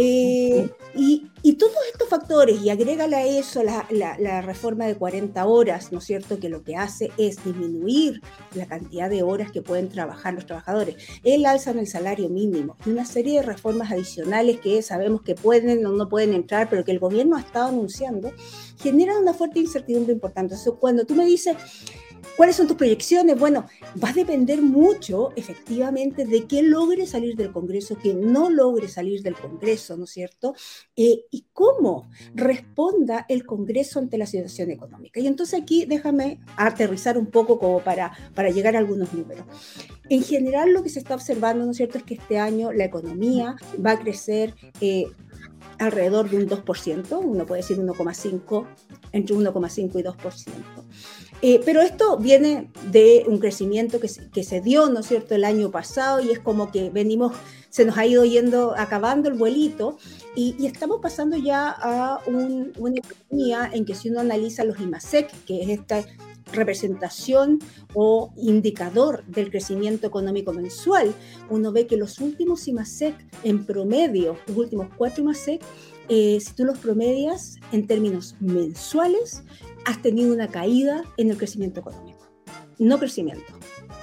eh, 0.00 0.70
y, 0.94 1.54
todos 1.54 1.74
estos 1.92 2.08
factores, 2.08 2.62
y 2.62 2.70
agrégale 2.70 3.16
a 3.16 3.26
eso 3.26 3.64
la, 3.64 4.42
reforma 4.42 4.86
de 4.86 4.94
40 4.94 5.44
horas, 5.44 5.90
¿no 5.90 5.98
es 5.98 6.04
cierto?, 6.04 6.38
que 6.38 6.48
lo 6.48 6.62
que 6.62 6.76
hace 6.76 7.10
es 7.18 7.44
disminuir 7.44 8.20
la 8.54 8.66
cantidad 8.66 9.10
de 9.10 9.24
horas 9.24 9.50
que 9.50 9.60
pueden 9.60 9.88
trabajar 9.88 10.34
los 10.34 10.46
trabajadores, 10.46 10.94
el 11.24 11.44
alza 11.46 11.72
en 11.72 11.80
el 11.80 11.88
salario 11.88 12.28
mínimo 12.28 12.76
y 12.86 12.90
una 12.90 13.04
serie 13.04 13.40
de 13.40 13.46
reformas 13.46 13.90
adicionales 13.90 14.60
que 14.60 14.82
sabemos 14.82 15.22
que 15.22 15.34
pueden 15.34 15.84
o 15.84 15.90
no 15.90 16.08
pueden 16.08 16.32
entrar, 16.32 16.70
pero 16.70 16.84
que 16.84 16.92
el 16.92 17.00
gobierno 17.00 17.36
ha 17.36 17.40
estado 17.40 17.68
anunciando, 17.68 18.30
generan 18.80 19.16
una 19.22 19.34
fuerte 19.34 19.58
incertidumbre 19.58 20.12
importante. 20.12 20.54
cuando 20.78 21.04
tú 21.06 21.16
me 21.16 21.24
dices, 21.24 21.56
¿Cuáles 22.36 22.56
son 22.56 22.66
tus 22.66 22.76
proyecciones? 22.76 23.38
Bueno, 23.38 23.66
va 24.02 24.10
a 24.10 24.12
depender 24.12 24.62
mucho, 24.62 25.30
efectivamente, 25.36 26.24
de 26.24 26.46
qué 26.46 26.62
logre 26.62 27.06
salir 27.06 27.36
del 27.36 27.52
Congreso, 27.52 27.98
qué 28.00 28.14
no 28.14 28.50
logre 28.50 28.88
salir 28.88 29.22
del 29.22 29.34
Congreso, 29.34 29.96
¿no 29.96 30.04
es 30.04 30.10
cierto? 30.10 30.54
Eh, 30.96 31.24
y 31.30 31.46
cómo 31.52 32.08
responda 32.34 33.26
el 33.28 33.44
Congreso 33.44 33.98
ante 33.98 34.18
la 34.18 34.26
situación 34.26 34.70
económica. 34.70 35.20
Y 35.20 35.26
entonces 35.26 35.60
aquí 35.60 35.84
déjame 35.86 36.40
aterrizar 36.56 37.18
un 37.18 37.26
poco 37.26 37.58
como 37.58 37.80
para, 37.80 38.12
para 38.34 38.50
llegar 38.50 38.76
a 38.76 38.78
algunos 38.78 39.12
números. 39.12 39.44
En 40.08 40.22
general, 40.22 40.72
lo 40.72 40.82
que 40.82 40.88
se 40.88 41.00
está 41.00 41.14
observando, 41.14 41.64
¿no 41.64 41.72
es 41.72 41.76
cierto?, 41.76 41.98
es 41.98 42.04
que 42.04 42.14
este 42.14 42.38
año 42.38 42.72
la 42.72 42.84
economía 42.84 43.56
va 43.84 43.92
a 43.92 43.98
crecer. 43.98 44.54
Eh, 44.80 45.06
alrededor 45.78 46.28
de 46.28 46.38
un 46.38 46.48
2%, 46.48 47.20
uno 47.22 47.46
puede 47.46 47.62
decir 47.62 47.78
1,5, 47.78 48.66
entre 49.12 49.36
1,5 49.36 50.00
y 50.00 50.02
2%. 50.02 50.52
Eh, 51.40 51.60
pero 51.64 51.82
esto 51.82 52.18
viene 52.18 52.70
de 52.90 53.24
un 53.28 53.38
crecimiento 53.38 54.00
que, 54.00 54.10
que, 54.32 54.42
se 54.42 54.60
dio, 54.60 54.88
¿no 54.88 55.00
es 55.00 55.06
cierto?, 55.06 55.36
el 55.36 55.44
año 55.44 55.70
pasado 55.70 56.20
y 56.20 56.30
es 56.30 56.40
como 56.40 56.72
que 56.72 56.90
venimos, 56.90 57.32
se 57.70 57.84
nos 57.84 57.96
ha 57.96 58.06
ido 58.06 58.24
yendo, 58.24 58.74
acabando 58.76 59.28
el 59.28 59.36
vuelito 59.36 59.98
y, 60.34 60.66
estamos 60.66 61.00
pasando 61.00 61.36
ya 61.36 61.70
a 61.70 62.20
una 62.26 62.96
economía 62.96 63.70
en 63.72 63.84
que 63.84 63.94
si 63.94 64.10
uno 64.10 64.20
analiza 64.20 64.64
los 64.64 64.80
IMASEC, 64.80 65.30
que 65.44 65.62
es 65.62 65.68
esta 65.68 66.04
representación 66.52 67.58
o 67.94 68.32
indicador 68.36 69.24
del 69.26 69.50
crecimiento 69.50 70.06
económico 70.06 70.52
mensual, 70.52 71.14
uno 71.50 71.72
ve 71.72 71.86
que 71.86 71.96
los 71.96 72.18
últimos 72.18 72.66
IMASEC 72.66 73.14
en 73.44 73.64
promedio, 73.64 74.36
los 74.46 74.56
últimos 74.56 74.88
cuatro 74.96 75.22
IMASEC, 75.22 75.60
eh, 76.08 76.38
si 76.40 76.52
tú 76.54 76.64
los 76.64 76.78
promedias 76.78 77.56
en 77.70 77.86
términos 77.86 78.34
mensuales, 78.40 79.42
has 79.88 80.02
tenido 80.02 80.34
una 80.34 80.48
caída 80.48 81.02
en 81.16 81.30
el 81.30 81.38
crecimiento 81.38 81.80
económico. 81.80 82.28
No 82.78 82.98
crecimiento, 82.98 83.54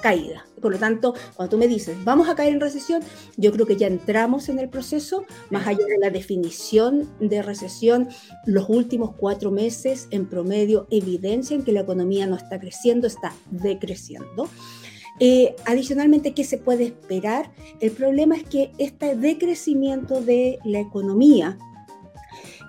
caída. 0.01 0.47
Por 0.59 0.71
lo 0.71 0.79
tanto, 0.79 1.13
cuando 1.35 1.51
tú 1.51 1.57
me 1.59 1.67
dices, 1.67 1.95
vamos 2.03 2.27
a 2.27 2.33
caer 2.35 2.53
en 2.53 2.59
recesión, 2.59 3.03
yo 3.37 3.51
creo 3.51 3.67
que 3.67 3.75
ya 3.75 3.85
entramos 3.85 4.49
en 4.49 4.57
el 4.57 4.67
proceso, 4.67 5.25
más 5.51 5.67
allá 5.67 5.85
de 5.85 5.99
la 5.99 6.09
definición 6.09 7.07
de 7.19 7.43
recesión, 7.43 8.09
los 8.47 8.67
últimos 8.67 9.15
cuatro 9.15 9.51
meses 9.51 10.07
en 10.09 10.25
promedio 10.25 10.87
evidencian 10.89 11.63
que 11.63 11.71
la 11.71 11.81
economía 11.81 12.25
no 12.25 12.35
está 12.35 12.59
creciendo, 12.59 13.05
está 13.05 13.31
decreciendo. 13.51 14.49
Eh, 15.19 15.55
adicionalmente, 15.65 16.33
¿qué 16.33 16.43
se 16.43 16.57
puede 16.57 16.85
esperar? 16.85 17.51
El 17.79 17.91
problema 17.91 18.35
es 18.35 18.43
que 18.43 18.71
este 18.79 19.15
decrecimiento 19.15 20.19
de 20.19 20.57
la 20.65 20.79
economía 20.79 21.59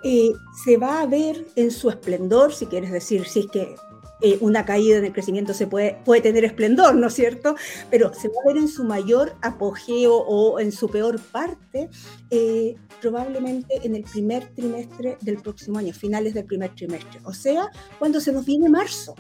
eh, 0.03 0.33
se 0.65 0.77
va 0.77 1.01
a 1.01 1.07
ver 1.07 1.47
en 1.57 1.71
su 1.71 1.89
esplendor, 1.91 2.53
si 2.53 2.67
quieres 2.67 2.91
decir, 2.91 3.27
si 3.27 3.41
es 3.41 3.47
que 3.47 3.75
eh, 4.23 4.39
una 4.41 4.65
caída 4.65 4.99
en 4.99 5.05
el 5.05 5.13
crecimiento 5.13 5.53
se 5.53 5.67
puede, 5.67 5.99
puede 6.05 6.23
tener 6.23 6.45
esplendor, 6.45 6.95
¿no 6.95 7.09
es 7.09 7.15
cierto? 7.15 7.55
Pero 7.91 8.13
se 8.15 8.29
va 8.29 8.35
a 8.43 8.47
ver 8.49 8.57
en 8.57 8.69
su 8.69 8.85
mayor 8.85 9.35
apogeo 9.43 10.17
o 10.17 10.59
en 10.59 10.73
su 10.73 10.89
peor 10.89 11.21
parte 11.21 11.91
eh, 12.31 12.77
probablemente 13.01 13.79
en 13.83 13.95
el 13.95 14.05
primer 14.05 14.49
trimestre 14.55 15.19
del 15.21 15.37
próximo 15.39 15.79
año, 15.79 15.93
finales 15.93 16.35
del 16.35 16.45
primer 16.45 16.75
trimestre, 16.75 17.21
o 17.25 17.33
sea, 17.33 17.71
cuando 17.99 18.21
se 18.21 18.33
nos 18.33 18.45
viene 18.45 18.69
marzo. 18.69 19.15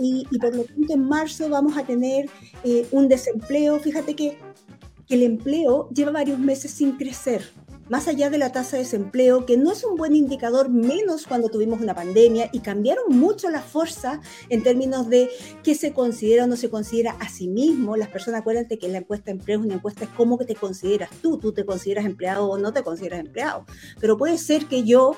Y, 0.00 0.24
por 0.38 0.54
lo 0.54 0.62
tanto 0.62 0.94
en 0.94 1.08
marzo 1.08 1.48
vamos 1.48 1.76
a 1.76 1.84
tener 1.84 2.30
un 2.92 3.08
desempleo, 3.08 3.80
fíjate 3.80 4.14
que, 4.14 4.38
que 5.08 5.14
el 5.16 5.24
empleo 5.24 5.88
lleva 5.90 6.12
varios 6.12 6.38
meses 6.38 6.70
sin 6.70 6.92
crecer, 6.96 7.50
más 7.88 8.08
allá 8.08 8.30
de 8.30 8.38
la 8.38 8.52
tasa 8.52 8.76
de 8.76 8.82
desempleo, 8.82 9.46
que 9.46 9.56
no 9.56 9.72
es 9.72 9.84
un 9.84 9.96
buen 9.96 10.14
indicador, 10.14 10.68
menos 10.68 11.26
cuando 11.26 11.48
tuvimos 11.48 11.80
una 11.80 11.94
pandemia 11.94 12.50
y 12.52 12.60
cambiaron 12.60 13.16
mucho 13.16 13.50
la 13.50 13.62
fuerza 13.62 14.20
en 14.48 14.62
términos 14.62 15.08
de 15.08 15.30
qué 15.62 15.74
se 15.74 15.92
considera 15.92 16.44
o 16.44 16.46
no 16.46 16.56
se 16.56 16.70
considera 16.70 17.12
a 17.20 17.28
sí 17.28 17.48
mismo. 17.48 17.96
Las 17.96 18.08
personas, 18.08 18.40
acuérdate 18.40 18.78
que 18.78 18.88
la 18.88 18.98
encuesta 18.98 19.26
de 19.26 19.38
empleo 19.38 19.60
es 19.60 19.66
una 19.66 19.74
encuesta 19.74 20.04
es 20.04 20.10
cómo 20.10 20.38
te 20.38 20.54
consideras 20.54 21.10
tú, 21.22 21.38
tú 21.38 21.52
te 21.52 21.64
consideras 21.64 22.04
empleado 22.04 22.48
o 22.48 22.58
no 22.58 22.72
te 22.72 22.82
consideras 22.82 23.20
empleado. 23.20 23.64
Pero 24.00 24.16
puede 24.16 24.38
ser 24.38 24.66
que 24.66 24.84
yo 24.84 25.16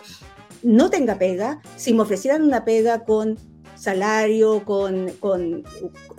no 0.62 0.90
tenga 0.90 1.18
pega, 1.18 1.60
si 1.76 1.94
me 1.94 2.02
ofrecieran 2.02 2.42
una 2.42 2.64
pega 2.64 3.04
con 3.04 3.38
salario, 3.74 4.64
con, 4.64 5.08
con, 5.20 5.64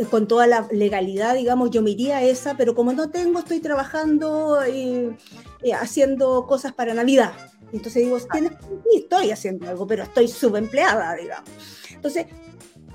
con, 0.10 0.28
toda 0.28 0.48
la 0.48 0.68
legalidad, 0.72 1.36
digamos, 1.36 1.70
yo 1.70 1.84
me 1.84 1.92
iría 1.92 2.18
a 2.18 2.24
esa, 2.24 2.58
pero 2.58 2.74
como 2.74 2.92
no 2.94 3.12
tengo, 3.12 3.38
estoy 3.38 3.60
trabajando 3.60 4.68
y, 4.68 5.16
eh, 5.64 5.74
haciendo 5.74 6.46
cosas 6.48 6.74
para 6.74 6.94
Navidad. 6.94 7.34
Entonces 7.74 8.04
digo, 8.04 8.18
¿tienes? 8.32 8.54
estoy 8.96 9.32
haciendo 9.32 9.70
algo, 9.70 9.88
pero 9.88 10.04
estoy 10.04 10.28
subempleada, 10.28 11.16
digamos. 11.16 11.50
Entonces, 11.94 12.26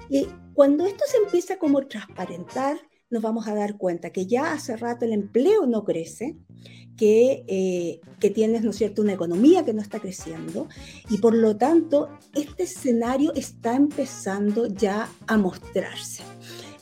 y 0.09 0.27
cuando 0.55 0.87
esto 0.87 1.05
se 1.11 1.19
empieza 1.19 1.59
como 1.59 1.79
a 1.79 1.89
transparentar, 1.89 2.79
nos 3.11 3.23
vamos 3.23 3.47
a 3.47 3.55
dar 3.55 3.77
cuenta 3.77 4.11
que 4.11 4.27
ya 4.27 4.53
hace 4.53 4.77
rato 4.77 5.05
el 5.05 5.13
empleo 5.13 5.67
no 5.67 5.85
crece, 5.85 6.37
que, 6.97 7.45
eh, 7.47 8.01
que 8.19 8.31
tienes, 8.31 8.63
¿no 8.63 8.71
es 8.71 8.77
cierto?, 8.77 9.03
una 9.03 9.13
economía 9.13 9.65
que 9.65 9.75
no 9.75 9.83
está 9.83 10.01
creciendo 10.01 10.69
y 11.11 11.19
por 11.19 11.35
lo 11.35 11.57
tanto 11.57 12.09
este 12.35 12.65
escenario 12.65 13.33
está 13.35 13.77
empezando 13.77 14.67
ya 14.67 15.09
a 15.27 15.37
mostrarse. 15.37 16.23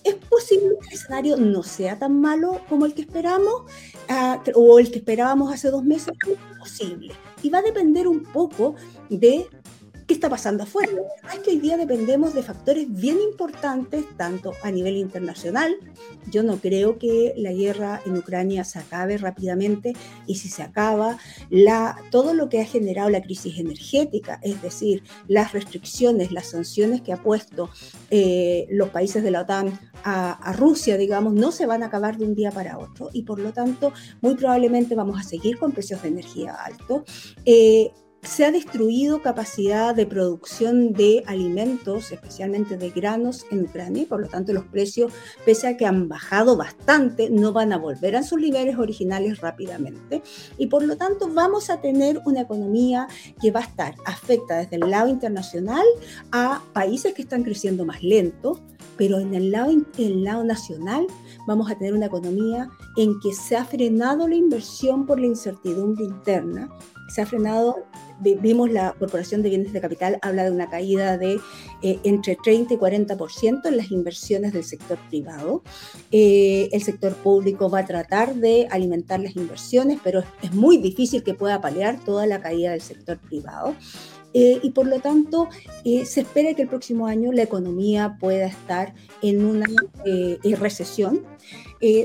Es 0.05 0.15
posible 0.15 0.77
que 0.81 0.89
el 0.89 0.95
escenario 0.95 1.37
no 1.37 1.63
sea 1.63 1.99
tan 1.99 2.21
malo 2.21 2.61
como 2.69 2.87
el 2.87 2.95
que 2.95 3.03
esperamos 3.03 3.63
ah, 4.09 4.43
o 4.55 4.79
el 4.79 4.91
que 4.91 4.99
esperábamos 4.99 5.53
hace 5.53 5.71
dos 5.71 5.83
meses, 5.83 6.13
es 6.27 6.59
posible. 6.59 7.15
Y 7.43 7.51
va 7.51 7.59
a 7.59 7.63
depender 7.63 8.07
un 8.07 8.23
poco 8.23 8.75
de 9.09 9.49
¿Qué 10.07 10.13
está 10.13 10.29
pasando 10.29 10.65
afuera? 10.65 10.93
Es 11.33 11.39
que 11.41 11.51
hoy 11.53 11.61
día 11.61 11.79
dependemos 11.79 12.35
de 12.35 12.43
factores 12.43 12.87
bien 12.93 13.21
importantes, 13.23 14.05
tanto 14.19 14.53
a 14.63 14.71
nivel 14.71 14.99
internacional. 14.99 15.75
Yo 16.31 16.43
no 16.43 16.59
creo 16.59 16.99
que 16.99 17.33
la 17.39 17.53
guerra 17.53 18.03
en 18.05 18.19
Ucrania 18.19 18.65
se 18.65 18.81
acabe 18.81 19.17
rápidamente 19.17 19.95
y 20.27 20.35
si 20.35 20.51
se 20.51 20.63
acaba, 20.63 21.17
la, 21.49 21.97
todo 22.11 22.35
lo 22.35 22.51
que 22.51 22.61
ha 22.61 22.67
generado 22.67 23.09
la 23.09 23.23
crisis 23.23 23.59
energética, 23.59 24.41
es 24.43 24.61
decir, 24.61 25.03
las 25.27 25.53
restricciones, 25.53 26.33
las 26.33 26.51
sanciones 26.51 27.01
que 27.01 27.15
ha 27.15 27.23
puesto 27.23 27.71
eh, 28.11 28.67
los 28.71 28.91
países 28.91 29.23
de 29.23 29.31
la 29.31 29.41
OTAN 29.41 29.79
a, 30.05 30.53
Rusia, 30.53 30.99
digamos, 30.99 31.33
no 31.33 31.51
se 31.51 31.65
van 31.65 31.83
a 31.83 31.87
acabar 31.87 32.19
de 32.19 32.27
un 32.27 32.35
día 32.35 32.51
para 32.51 32.79
otro 32.79 33.09
y 33.15 33.23
por 33.23 33.39
lo 33.39 33.53
tanto 33.53 33.93
muy 34.21 34.35
probablemente 34.35 34.95
vamos 34.95 35.19
a 35.19 35.23
seguir 35.23 35.59
con 35.59 35.73
precios 35.73 36.03
de 36.03 36.09
energía 36.09 36.53
altos. 36.53 37.03
Eh, 37.47 37.91
se 38.25 38.45
ha 38.45 38.51
destruido 38.51 39.23
capacidad 39.23 39.95
de 39.95 40.07
producción 40.07 40.93
de 40.93 41.23
alimentos, 41.27 42.11
especialmente 42.11 42.77
de 42.77 42.91
granos 42.91 43.47
en 43.51 43.65
Ucrania, 43.65 44.03
y 44.03 44.07
por 44.07 44.21
lo 44.21 44.29
tanto 44.29 44.53
los 44.53 44.65
precios, 44.65 45.13
pese 45.45 45.69
a 45.69 45.77
que 45.77 45.87
han 45.87 46.09
bajado 46.09 46.57
bastante, 46.57 47.31
no 47.31 47.53
van 47.53 47.73
a 47.73 47.79
volver 47.79 48.17
a 48.17 48.23
sus 48.23 48.41
niveles 48.41 48.79
originales 48.79 49.41
rápidamente. 49.41 50.23
Y 50.59 50.69
por 50.69 50.83
lo 50.83 50.97
tanto 50.97 51.29
vamos 51.33 51.71
a 51.71 51.81
tener 51.81 52.21
una 52.25 52.41
economía 52.41 53.09
que 53.41 53.51
va 53.51 53.61
a 53.61 53.65
estar 53.65 53.95
afecta 54.07 54.57
desde 54.59 54.77
el 54.77 54.91
lado 54.91 55.09
internacional 55.09 55.85
a 56.33 56.63
países 56.73 57.15
que 57.15 57.23
están 57.23 57.45
creciendo 57.45 57.85
más 57.85 58.03
lento, 58.03 58.61
pero 58.97 59.19
en 59.19 59.35
el 59.35 59.51
lado, 59.51 59.71
en 59.71 59.87
el 59.99 60.25
lado 60.25 60.45
nacional 60.45 61.07
vamos 61.47 61.71
a 61.71 61.77
tener 61.77 61.95
una 61.95 62.07
economía 62.07 62.71
en 62.97 63.19
que 63.21 63.33
se 63.33 63.57
ha 63.57 63.65
frenado 63.65 64.29
la 64.29 64.37
inversión 64.37 65.05
por 65.07 65.21
la 65.21 65.27
incertidumbre 65.27 66.05
interna, 66.05 66.71
se 67.15 67.23
ha 67.23 67.27
frenado 67.27 67.85
vimos 68.19 68.71
la 68.71 68.93
Corporación 68.99 69.43
de 69.43 69.51
Bienes 69.51 69.73
de 69.73 69.81
Capital 69.81 70.19
habla 70.23 70.45
de 70.45 70.51
una 70.51 70.69
caída 70.71 71.19
de 71.19 71.41
eh, 71.83 71.99
entre 72.05 72.37
30 72.37 72.75
y 72.75 72.77
40% 72.77 73.67
en 73.67 73.77
las 73.77 73.91
inversiones 73.91 74.53
del 74.53 74.65
sector 74.65 74.99
privado. 75.09 75.63
Eh, 76.11 76.69
el 76.73 76.83
sector 76.83 77.15
público 77.15 77.69
va 77.71 77.81
a 77.81 77.87
tratar 77.87 78.35
de 78.35 78.67
alimentar 78.71 79.21
las 79.21 79.37
inversiones, 79.37 80.01
pero 80.03 80.25
es, 80.43 80.53
muy 80.55 80.79
difícil 80.79 81.23
que 81.23 81.35
pueda 81.35 81.61
paliar 81.61 81.99
toda 82.05 82.27
la 82.27 82.41
caída 82.41 82.73
del 82.73 82.81
sector 82.81 83.19
privado. 83.19 83.75
Eh, 84.37 84.59
y 84.65 84.71
por 84.71 84.89
lo 84.89 84.99
tanto 84.99 85.49
se 85.85 86.21
espera 86.21 86.55
que 86.55 86.63
el 86.63 86.69
próximo 86.69 87.07
año 87.07 87.31
la 87.31 87.43
economía 87.43 88.17
pueda 88.19 88.47
estar 88.47 88.93
en 89.23 89.45
una 89.45 89.67
recesión, 90.43 91.23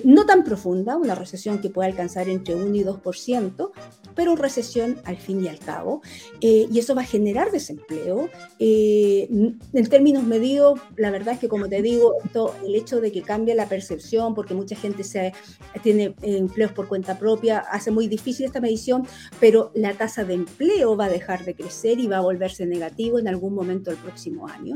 no 0.04 0.26
tan 0.28 0.44
profunda, 0.44 0.96
una 0.96 1.16
recesión 1.16 1.60
que 1.60 1.72
pueda 1.72 1.88
alcanzar 1.88 2.30
entre 2.30 2.54
1 2.54 2.76
y 2.76 2.84
2%, 2.84 3.72
pero 4.20 4.36
recesión 4.36 4.98
al 5.06 5.16
fin 5.16 5.46
y 5.46 5.48
al 5.48 5.60
cabo, 5.60 6.02
eh, 6.42 6.68
y 6.70 6.78
eso 6.78 6.94
va 6.94 7.04
a 7.04 7.06
generar 7.06 7.52
desempleo. 7.52 8.30
Eh, 8.60 9.30
en 9.30 9.88
términos 9.88 10.26
medidos, 10.26 10.78
la 10.98 11.10
verdad 11.10 11.36
es 11.36 11.40
que, 11.40 11.48
como 11.48 11.70
te 11.70 11.82
digo, 11.82 12.16
el 12.66 12.76
hecho 12.76 13.00
de 13.00 13.14
que 13.14 13.22
cambie 13.22 13.56
la 13.56 13.70
percepción, 13.70 14.36
porque 14.36 14.54
mucha 14.54 14.76
gente 14.76 15.06
se, 15.06 15.32
tiene 15.84 16.16
empleos 16.22 16.74
por 16.74 16.90
cuenta 16.90 17.18
propia, 17.18 17.60
hace 17.60 17.92
muy 17.92 18.10
difícil 18.10 18.46
esta 18.46 18.60
medición, 18.60 19.08
pero 19.40 19.72
la 19.74 19.94
tasa 19.94 20.26
de 20.26 20.34
empleo 20.34 20.98
va 20.98 21.06
a 21.06 21.10
dejar 21.10 21.46
de 21.46 21.56
crecer 21.56 21.98
y 21.98 22.08
va 22.08 22.18
a 22.18 22.22
volverse 22.22 22.66
negativo 22.66 23.20
en 23.20 23.30
algún 23.30 23.56
momento 23.56 23.90
del 23.90 24.02
próximo 24.02 24.50
año. 24.50 24.76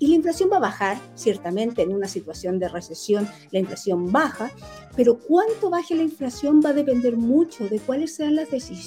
Y 0.00 0.08
la 0.08 0.16
inflación 0.16 0.50
va 0.52 0.58
a 0.58 0.60
bajar, 0.60 0.98
ciertamente, 1.14 1.80
en 1.80 1.94
una 1.94 2.08
situación 2.08 2.58
de 2.58 2.68
recesión, 2.68 3.26
la 3.52 3.58
inflación 3.58 4.12
baja, 4.12 4.50
pero 4.94 5.18
cuánto 5.18 5.70
baje 5.70 5.94
la 5.94 6.02
inflación 6.02 6.60
va 6.62 6.70
a 6.70 6.74
depender 6.74 7.16
mucho 7.16 7.66
de 7.70 7.80
cuáles 7.80 8.14
sean 8.14 8.36
las 8.36 8.50
decisiones 8.50 8.81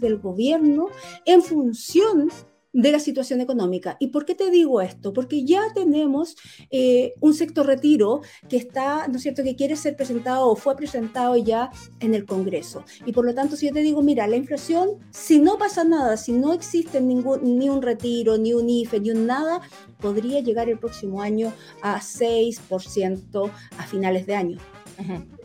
del 0.00 0.18
gobierno 0.18 0.88
en 1.24 1.42
función 1.42 2.30
de 2.72 2.92
la 2.92 2.98
situación 2.98 3.40
económica. 3.40 3.96
¿Y 4.00 4.08
por 4.08 4.26
qué 4.26 4.34
te 4.34 4.50
digo 4.50 4.82
esto? 4.82 5.14
Porque 5.14 5.44
ya 5.44 5.62
tenemos 5.74 6.36
eh, 6.70 7.14
un 7.20 7.32
sector 7.32 7.66
retiro 7.66 8.20
que 8.50 8.58
está, 8.58 9.08
¿no 9.08 9.16
es 9.16 9.22
cierto?, 9.22 9.42
que 9.42 9.56
quiere 9.56 9.76
ser 9.76 9.96
presentado 9.96 10.46
o 10.50 10.56
fue 10.56 10.76
presentado 10.76 11.36
ya 11.38 11.70
en 12.00 12.14
el 12.14 12.26
Congreso. 12.26 12.84
Y 13.06 13.12
por 13.12 13.24
lo 13.24 13.34
tanto, 13.34 13.56
si 13.56 13.66
yo 13.66 13.72
te 13.72 13.80
digo, 13.80 14.02
mira, 14.02 14.26
la 14.26 14.36
inflación, 14.36 14.90
si 15.10 15.38
no 15.38 15.56
pasa 15.56 15.84
nada, 15.84 16.18
si 16.18 16.32
no 16.32 16.52
existe 16.52 17.00
ningún, 17.00 17.58
ni 17.58 17.70
un 17.70 17.80
retiro, 17.80 18.36
ni 18.36 18.52
un 18.52 18.68
IFE, 18.68 19.00
ni 19.00 19.10
un 19.10 19.26
nada, 19.26 19.62
podría 19.98 20.40
llegar 20.40 20.68
el 20.68 20.78
próximo 20.78 21.22
año 21.22 21.54
a 21.80 22.00
6% 22.00 23.50
a 23.78 23.86
finales 23.86 24.26
de 24.26 24.34
año. 24.34 24.58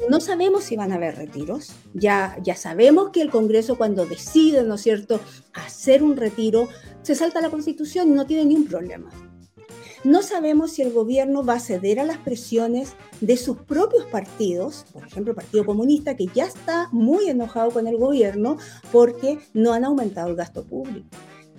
No 0.09 0.19
sabemos 0.19 0.63
si 0.63 0.75
van 0.75 0.91
a 0.91 0.95
haber 0.95 1.15
retiros. 1.15 1.73
Ya, 1.93 2.37
ya 2.43 2.55
sabemos 2.55 3.09
que 3.11 3.21
el 3.21 3.29
Congreso 3.29 3.77
cuando 3.77 4.05
decide, 4.05 4.63
¿no 4.63 4.75
es 4.75 4.81
cierto?, 4.81 5.19
hacer 5.53 6.03
un 6.03 6.17
retiro, 6.17 6.67
se 7.01 7.15
salta 7.15 7.41
la 7.41 7.49
Constitución 7.49 8.09
y 8.09 8.11
no 8.11 8.25
tiene 8.25 8.45
ni 8.45 8.55
un 8.55 8.65
problema. 8.65 9.09
No 10.03 10.23
sabemos 10.23 10.71
si 10.71 10.81
el 10.81 10.91
gobierno 10.91 11.45
va 11.45 11.55
a 11.55 11.59
ceder 11.59 11.99
a 11.99 12.05
las 12.05 12.17
presiones 12.17 12.93
de 13.19 13.37
sus 13.37 13.57
propios 13.57 14.05
partidos, 14.05 14.85
por 14.91 15.05
ejemplo, 15.05 15.31
el 15.31 15.35
Partido 15.35 15.63
Comunista, 15.63 16.15
que 16.15 16.25
ya 16.33 16.45
está 16.45 16.89
muy 16.91 17.29
enojado 17.29 17.69
con 17.69 17.85
el 17.85 17.97
gobierno 17.97 18.57
porque 18.91 19.37
no 19.53 19.73
han 19.73 19.85
aumentado 19.85 20.29
el 20.29 20.35
gasto 20.35 20.65
público. 20.65 21.07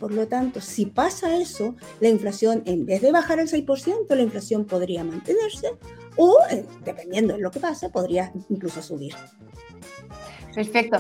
Por 0.02 0.14
lo 0.14 0.26
tanto, 0.26 0.60
si 0.60 0.86
pasa 0.86 1.36
eso, 1.36 1.76
la 2.00 2.08
inflación, 2.08 2.64
en 2.66 2.84
vez 2.84 3.02
de 3.02 3.12
bajar 3.12 3.38
al 3.38 3.46
6%, 3.46 4.12
la 4.12 4.22
inflación 4.22 4.64
podría 4.64 5.04
mantenerse 5.04 5.76
o, 6.16 6.38
eh, 6.50 6.64
dependiendo 6.84 7.34
de 7.34 7.40
lo 7.40 7.52
que 7.52 7.60
pase, 7.60 7.88
podría 7.88 8.32
incluso 8.48 8.82
subir. 8.82 9.14
Perfecto. 10.52 10.98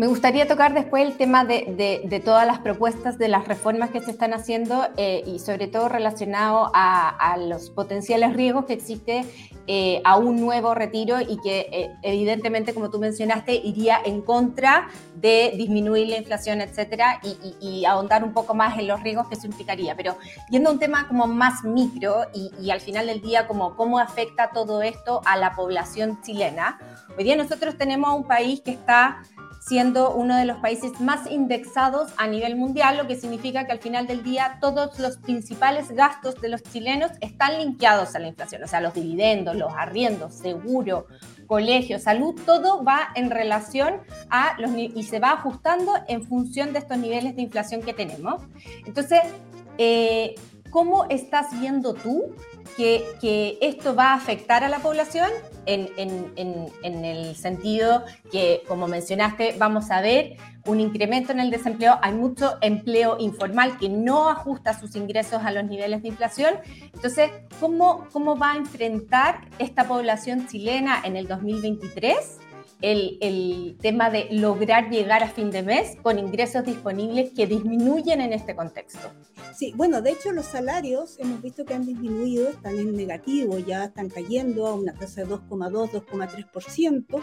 Me 0.00 0.06
gustaría 0.06 0.48
tocar 0.48 0.72
después 0.72 1.06
el 1.06 1.18
tema 1.18 1.44
de, 1.44 2.22
todas 2.24 2.46
las 2.46 2.60
propuestas, 2.60 3.18
de 3.18 3.28
las 3.28 3.46
reformas 3.46 3.90
que 3.90 4.00
se 4.00 4.12
están 4.12 4.32
haciendo 4.32 4.88
eh, 4.96 5.22
y 5.26 5.40
sobre 5.40 5.66
todo 5.66 5.90
relacionado 5.90 6.70
a, 6.72 7.36
los 7.36 7.68
potenciales 7.68 8.32
riesgos 8.32 8.64
que 8.64 8.72
existe 8.72 9.26
eh, 9.66 10.00
a 10.06 10.16
un 10.16 10.40
nuevo 10.40 10.74
retiro 10.74 11.20
y 11.20 11.38
que 11.42 11.68
eh, 11.70 11.90
evidentemente, 12.02 12.72
como 12.72 12.88
tú 12.88 12.98
mencionaste, 12.98 13.52
iría 13.52 13.98
en 14.02 14.22
contra 14.22 14.88
de 15.16 15.52
disminuir 15.54 16.08
la 16.08 16.16
inflación, 16.16 16.62
etcétera, 16.62 17.20
y, 17.60 17.84
ahondar 17.84 18.24
un 18.24 18.32
poco 18.32 18.54
más 18.54 18.78
en 18.78 18.86
los 18.86 19.02
riesgos 19.02 19.28
que 19.28 19.34
eso 19.34 19.46
implicaría. 19.46 19.94
Pero 19.96 20.16
yendo 20.48 20.70
a 20.70 20.72
un 20.72 20.78
tema 20.78 21.08
como 21.08 21.26
más 21.26 21.62
micro 21.62 22.22
y, 22.32 22.50
y 22.58 22.70
al 22.70 22.80
final 22.80 23.06
del 23.06 23.20
día, 23.20 23.46
como 23.46 23.76
cómo 23.76 23.98
afecta 23.98 24.48
todo 24.50 24.80
esto 24.80 25.20
a 25.26 25.36
la 25.36 25.54
población 25.54 26.22
chilena, 26.22 26.78
hoy 27.18 27.24
día 27.24 27.36
nosotros 27.36 27.76
tenemos 27.76 28.16
un 28.16 28.24
país 28.24 28.62
que 28.62 28.70
está 28.70 29.20
siendo 29.60 30.14
uno 30.14 30.36
de 30.36 30.46
los 30.46 30.56
países 30.58 31.00
más 31.00 31.30
indexados 31.30 32.10
a 32.16 32.26
nivel 32.26 32.56
mundial, 32.56 32.96
lo 32.96 33.06
que 33.06 33.14
significa 33.14 33.66
que 33.66 33.72
al 33.72 33.78
final 33.78 34.06
del 34.06 34.22
día 34.22 34.58
todos 34.60 34.98
los 34.98 35.18
principales 35.18 35.92
gastos 35.92 36.40
de 36.40 36.48
los 36.48 36.62
chilenos 36.62 37.12
están 37.20 37.58
linkeados 37.58 38.14
a 38.14 38.18
la 38.18 38.28
inflación, 38.28 38.64
o 38.64 38.66
sea, 38.66 38.80
los 38.80 38.94
dividendos, 38.94 39.54
los 39.54 39.72
arriendos, 39.74 40.34
seguro, 40.34 41.06
colegio, 41.46 41.98
salud, 41.98 42.40
todo 42.46 42.82
va 42.84 43.10
en 43.14 43.30
relación 43.30 43.96
a 44.30 44.56
los 44.58 44.70
y 44.76 45.02
se 45.02 45.18
va 45.18 45.32
ajustando 45.32 45.92
en 46.08 46.22
función 46.22 46.72
de 46.72 46.78
estos 46.78 46.96
niveles 46.96 47.36
de 47.36 47.42
inflación 47.42 47.82
que 47.82 47.92
tenemos. 47.92 48.42
Entonces, 48.86 49.20
eh, 49.76 50.36
¿cómo 50.70 51.06
estás 51.10 51.48
viendo 51.60 51.94
tú 51.94 52.34
que, 52.76 53.04
que, 53.20 53.58
esto 53.60 53.94
va 53.94 54.12
a 54.12 54.14
afectar 54.14 54.64
a 54.64 54.68
la 54.68 54.78
población 54.80 55.30
en, 55.66 57.04
el 57.04 57.36
sentido 57.36 58.04
que, 58.30 58.62
como 58.66 58.88
mencionaste, 58.88 59.56
vamos 59.58 59.90
a 59.90 60.00
ver 60.00 60.36
un 60.66 60.80
incremento 60.80 61.32
en 61.32 61.40
el 61.40 61.50
desempleo. 61.50 61.98
Hay 62.02 62.12
mucho 62.12 62.58
empleo 62.60 63.16
informal 63.18 63.78
que 63.78 63.88
no 63.88 64.28
ajusta 64.28 64.78
sus 64.78 64.96
ingresos 64.96 65.42
a 65.44 65.50
los 65.50 65.64
niveles 65.64 66.02
de 66.02 66.08
inflación. 66.08 66.54
Entonces, 66.92 67.30
¿cómo, 67.60 68.06
cómo 68.12 68.36
va 68.36 68.52
a 68.52 68.56
enfrentar 68.56 69.42
esta 69.58 69.84
población 69.84 70.46
chilena 70.46 71.00
en 71.04 71.16
el 71.16 71.26
2023? 71.26 72.38
El, 72.82 73.76
tema 73.80 74.10
de 74.10 74.28
lograr 74.30 74.90
llegar 74.90 75.22
a 75.22 75.28
fin 75.28 75.50
de 75.50 75.62
mes 75.62 75.96
con 76.02 76.18
ingresos 76.18 76.64
disponibles 76.64 77.30
que 77.30 77.46
disminuyen 77.46 78.20
en 78.20 78.32
este 78.32 78.54
contexto. 78.54 79.12
Sí, 79.56 79.72
bueno, 79.76 80.02
de 80.02 80.10
hecho 80.12 80.32
los 80.32 80.46
salarios 80.46 81.18
hemos 81.18 81.40
visto 81.42 81.64
que 81.64 81.74
han 81.74 81.86
disminuido, 81.86 82.48
están 82.48 82.78
en 82.78 82.94
negativo, 82.94 83.58
ya 83.58 83.84
están 83.84 84.08
cayendo 84.08 84.66
a 84.66 84.74
una 84.74 84.94
tasa 84.94 85.22
de 85.22 85.28
2,2, 85.28 85.90
2,3%, 85.90 87.22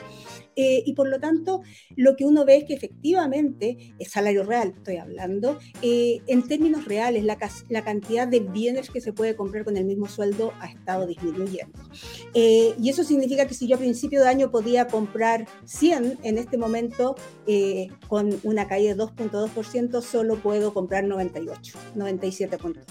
eh, 0.55 0.83
y 0.85 0.93
por 0.93 1.09
lo 1.09 1.19
tanto 1.19 1.61
lo 1.95 2.15
que 2.15 2.25
uno 2.25 2.45
ve 2.45 2.57
es 2.57 2.63
que 2.65 2.73
efectivamente, 2.73 3.95
el 3.99 4.07
salario 4.07 4.43
real 4.43 4.73
estoy 4.75 4.97
hablando, 4.97 5.59
eh, 5.81 6.21
en 6.27 6.47
términos 6.47 6.85
reales 6.85 7.23
la, 7.23 7.37
la, 7.69 7.83
cantidad 7.83 8.27
de 8.27 8.39
bienes 8.39 8.89
que 8.89 9.01
se 9.01 9.13
puede 9.13 9.35
comprar 9.35 9.63
con 9.63 9.77
el 9.77 9.85
mismo 9.85 10.07
sueldo 10.07 10.53
ha 10.59 10.67
estado 10.67 11.05
disminuyendo. 11.07 11.79
Eh, 12.33 12.73
y 12.81 12.89
eso 12.89 13.03
significa 13.03 13.45
que 13.45 13.53
si 13.53 13.67
yo 13.67 13.75
a 13.75 13.79
principio 13.79 14.21
de 14.21 14.29
año 14.29 14.51
podía 14.51 14.87
comprar 14.87 15.46
100, 15.65 16.19
en 16.23 16.37
este 16.37 16.57
momento 16.57 17.15
eh, 17.45 17.89
con 18.07 18.39
una 18.43 18.67
caída 18.67 18.95
de 18.95 19.03
2.2% 19.03 20.01
solo 20.01 20.35
puedo 20.37 20.73
comprar 20.73 21.03
98, 21.03 21.77
97.8. 21.95 22.83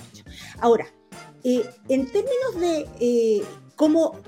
Ahora, 0.60 0.86
eh, 1.44 1.64
en 1.88 2.06
términos 2.06 2.60
de 2.60 2.88
eh, 3.00 3.42
cómo, 3.76 4.18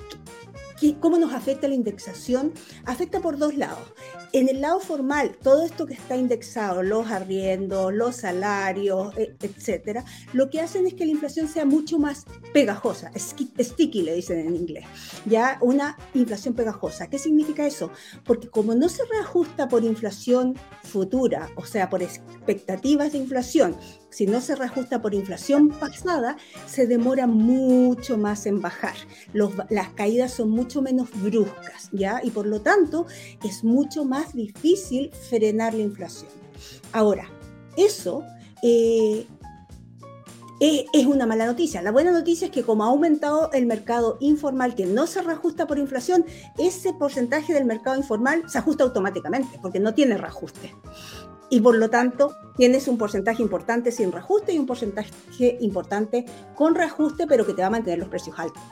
cómo 1.00 1.18
nos 1.18 1.32
afecta 1.32 1.68
la 1.68 1.74
indexación, 1.74 2.52
afecta 2.84 3.20
por 3.20 3.38
dos 3.38 3.56
lados. 3.56 3.92
En 4.32 4.50
el 4.50 4.60
lado 4.60 4.78
formal, 4.78 5.36
todo 5.42 5.64
esto 5.64 5.86
que 5.86 5.94
está 5.94 6.14
indexado, 6.14 6.82
los 6.82 7.10
arriendos, 7.10 7.94
los 7.94 8.16
salarios, 8.16 9.16
e, 9.16 9.34
etcétera, 9.40 10.04
lo 10.34 10.50
que 10.50 10.60
hacen 10.60 10.86
es 10.86 10.92
que 10.92 11.06
la 11.06 11.12
inflación 11.12 11.48
sea 11.48 11.64
mucho 11.64 11.98
más 11.98 12.26
pegajosa, 12.52 13.10
sticky 13.16 14.02
le 14.02 14.14
dicen 14.14 14.40
en 14.40 14.54
inglés, 14.54 14.84
ya 15.24 15.56
una 15.62 15.96
inflación 16.12 16.52
pegajosa. 16.54 17.08
¿Qué 17.08 17.18
significa 17.18 17.66
eso? 17.66 17.90
Porque 18.24 18.48
como 18.48 18.74
no 18.74 18.90
se 18.90 19.02
reajusta 19.06 19.66
por 19.68 19.82
inflación 19.82 20.54
futura, 20.82 21.48
o 21.56 21.64
sea, 21.64 21.88
por 21.88 22.02
expectativas 22.02 23.12
de 23.12 23.18
inflación, 23.18 23.76
si 24.10 24.26
no 24.26 24.40
se 24.40 24.56
reajusta 24.56 25.00
por 25.00 25.14
inflación 25.14 25.68
pasada, 25.70 26.36
se 26.66 26.86
demora 26.86 27.26
mucho 27.26 28.18
más 28.18 28.46
en 28.46 28.60
bajar. 28.60 28.94
las 29.32 29.88
caídas 29.90 30.32
son 30.32 30.50
mucho 30.50 30.82
menos 30.82 31.08
bruscas, 31.22 31.88
¿ya? 31.92 32.20
Y 32.22 32.30
por 32.30 32.46
lo 32.46 32.60
tanto, 32.60 33.06
es 33.44 33.64
mucho 33.64 34.04
más 34.04 34.17
difícil 34.34 35.10
frenar 35.28 35.74
la 35.74 35.82
inflación. 35.82 36.30
Ahora, 36.92 37.28
eso 37.76 38.24
eh, 38.62 39.26
es, 40.60 41.06
una 41.06 41.26
mala 41.26 41.46
noticia. 41.46 41.82
La 41.82 41.92
buena 41.92 42.10
noticia 42.10 42.46
es 42.46 42.52
que 42.52 42.62
como 42.62 42.84
ha 42.84 42.88
aumentado 42.88 43.50
el 43.52 43.66
mercado 43.66 44.16
informal 44.20 44.74
que 44.74 44.86
no 44.86 45.06
se 45.06 45.22
reajusta 45.22 45.66
por 45.66 45.78
inflación, 45.78 46.24
ese 46.58 46.92
porcentaje 46.92 47.54
del 47.54 47.64
mercado 47.64 47.96
informal 47.96 48.44
se 48.48 48.58
ajusta 48.58 48.84
automáticamente 48.84 49.58
porque 49.62 49.80
no 49.80 49.94
tiene 49.94 50.18
reajuste 50.18 50.74
y 51.50 51.60
por 51.60 51.76
lo 51.76 51.88
tanto 51.90 52.36
tienes 52.56 52.88
un 52.88 52.98
porcentaje 52.98 53.42
importante 53.42 53.92
sin 53.92 54.12
reajuste 54.12 54.52
y 54.52 54.58
un 54.58 54.66
porcentaje 54.66 55.12
importante 55.60 56.26
con 56.54 56.74
reajuste, 56.74 57.26
pero 57.26 57.46
que 57.46 57.54
te 57.54 57.62
va 57.62 57.68
a 57.68 57.70
mantener 57.70 57.98
los 57.98 58.08
precios 58.08 58.38
altos. 58.38 58.62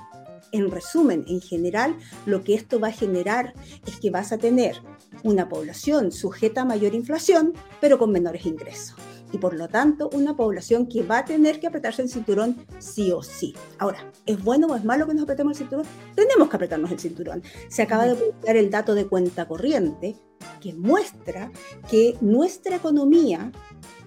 En 0.53 0.71
resumen, 0.71 1.25
en 1.29 1.41
general, 1.41 1.97
lo 2.25 2.45
que 2.45 2.55
esto 2.55 2.79
va 2.79 2.89
a 2.89 2.93
generar 2.93 3.55
es 3.87 3.99
que 3.99 4.11
vas 4.11 4.33
a 4.33 4.39
tener 4.39 4.81
una 5.27 5.49
población 5.49 6.13
sujeta 6.13 6.63
a 6.63 6.65
mayor 6.65 6.95
inflación, 6.95 7.53
pero 7.81 7.99
con 7.99 8.13
menores 8.13 8.47
ingresos 8.47 8.97
y 9.33 9.39
por 9.39 9.55
lo 9.55 9.69
tanto 9.69 10.09
una 10.13 10.37
población 10.37 10.87
que 10.87 11.03
va 11.03 11.19
a 11.19 11.25
tener 11.25 11.59
que 11.59 11.67
apretarse 11.67 12.03
el 12.03 12.09
cinturón 12.09 12.57
sí 12.79 13.11
o 13.11 13.23
sí. 13.23 13.55
Ahora, 13.79 14.11
¿es 14.25 14.43
bueno 14.43 14.69
o 14.69 14.77
es 14.77 14.85
malo 14.85 15.07
que 15.07 15.15
nos 15.15 15.25
apretemos 15.25 15.53
el 15.53 15.59
cinturón? 15.59 15.87
Tenemos 16.15 16.49
que 16.49 16.57
apretarnos 16.57 16.91
el 16.93 17.01
cinturón. 17.01 17.43
Se 17.69 17.83
acaba 17.83 18.07
de 18.07 18.15
publicar 18.15 18.57
el 18.57 18.71
dato 18.71 18.95
de 18.95 19.07
cuenta 19.07 19.49
corriente 19.49 20.17
que 20.61 20.75
muestra 20.75 21.51
que 21.91 22.17
nuestra 22.21 22.77
economía 22.77 23.51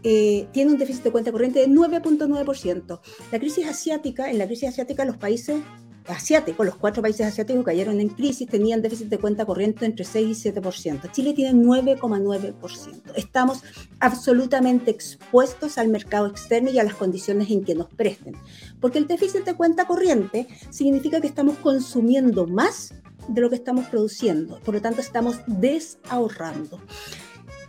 eh, 0.03 0.47
tiene 0.53 0.71
un 0.71 0.77
déficit 0.77 1.03
de 1.03 1.11
cuenta 1.11 1.31
corriente 1.31 1.59
de 1.59 1.67
9.9%. 1.67 3.01
La 3.31 3.39
crisis 3.39 3.67
asiática, 3.67 4.29
en 4.29 4.37
la 4.37 4.47
crisis 4.47 4.69
asiática 4.69 5.03
los 5.03 5.17
países 5.17 5.61
asiáticos, 6.09 6.65
los 6.65 6.75
cuatro 6.75 7.01
países 7.01 7.27
asiáticos 7.27 7.63
cayeron 7.63 7.99
en 7.99 8.09
crisis, 8.09 8.47
tenían 8.47 8.81
déficit 8.81 9.07
de 9.07 9.17
cuenta 9.17 9.45
corriente 9.45 9.85
entre 9.85 10.05
6 10.05 10.45
y 10.45 10.49
7%. 10.51 11.11
Chile 11.11 11.33
tiene 11.33 11.63
9,9%. 11.63 13.13
Estamos 13.15 13.63
absolutamente 13.99 14.91
expuestos 14.91 15.77
al 15.77 15.89
mercado 15.89 16.27
externo 16.27 16.69
y 16.71 16.79
a 16.79 16.83
las 16.83 16.95
condiciones 16.95 17.49
en 17.49 17.63
que 17.63 17.75
nos 17.75 17.87
presten. 17.87 18.35
Porque 18.79 18.97
el 18.97 19.07
déficit 19.07 19.45
de 19.45 19.55
cuenta 19.55 19.85
corriente 19.85 20.47
significa 20.69 21.21
que 21.21 21.27
estamos 21.27 21.57
consumiendo 21.57 22.47
más 22.47 22.93
de 23.27 23.41
lo 23.41 23.49
que 23.49 23.55
estamos 23.55 23.85
produciendo. 23.87 24.59
Por 24.59 24.73
lo 24.73 24.81
tanto, 24.81 25.01
estamos 25.01 25.39
desahorrando. 25.47 26.79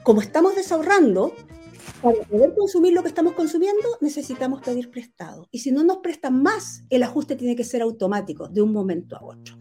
Como 0.03 0.23
estamos 0.23 0.57
desahorrando, 0.57 1.35
para 2.03 2.23
poder 2.23 2.55
consumir 2.55 2.93
lo 2.93 3.03
que 3.03 3.09
estamos 3.09 3.35
consumiendo, 3.35 3.89
necesitamos 4.01 4.63
pedir 4.63 4.91
prestado. 4.91 5.49
Y 5.51 5.61
si 5.61 5.71
no 5.71 5.85
nos 5.85 5.99
prestan 5.99 6.43
más, 6.43 6.85
el 6.91 7.03
ajuste 7.03 7.37
tiene 7.37 7.57
que 7.57 7.65
ser 7.65 7.83
automático, 7.83 8.49
de 8.49 8.63
un 8.63 8.73
momento 8.73 9.17
a 9.17 9.25
otro. 9.25 9.57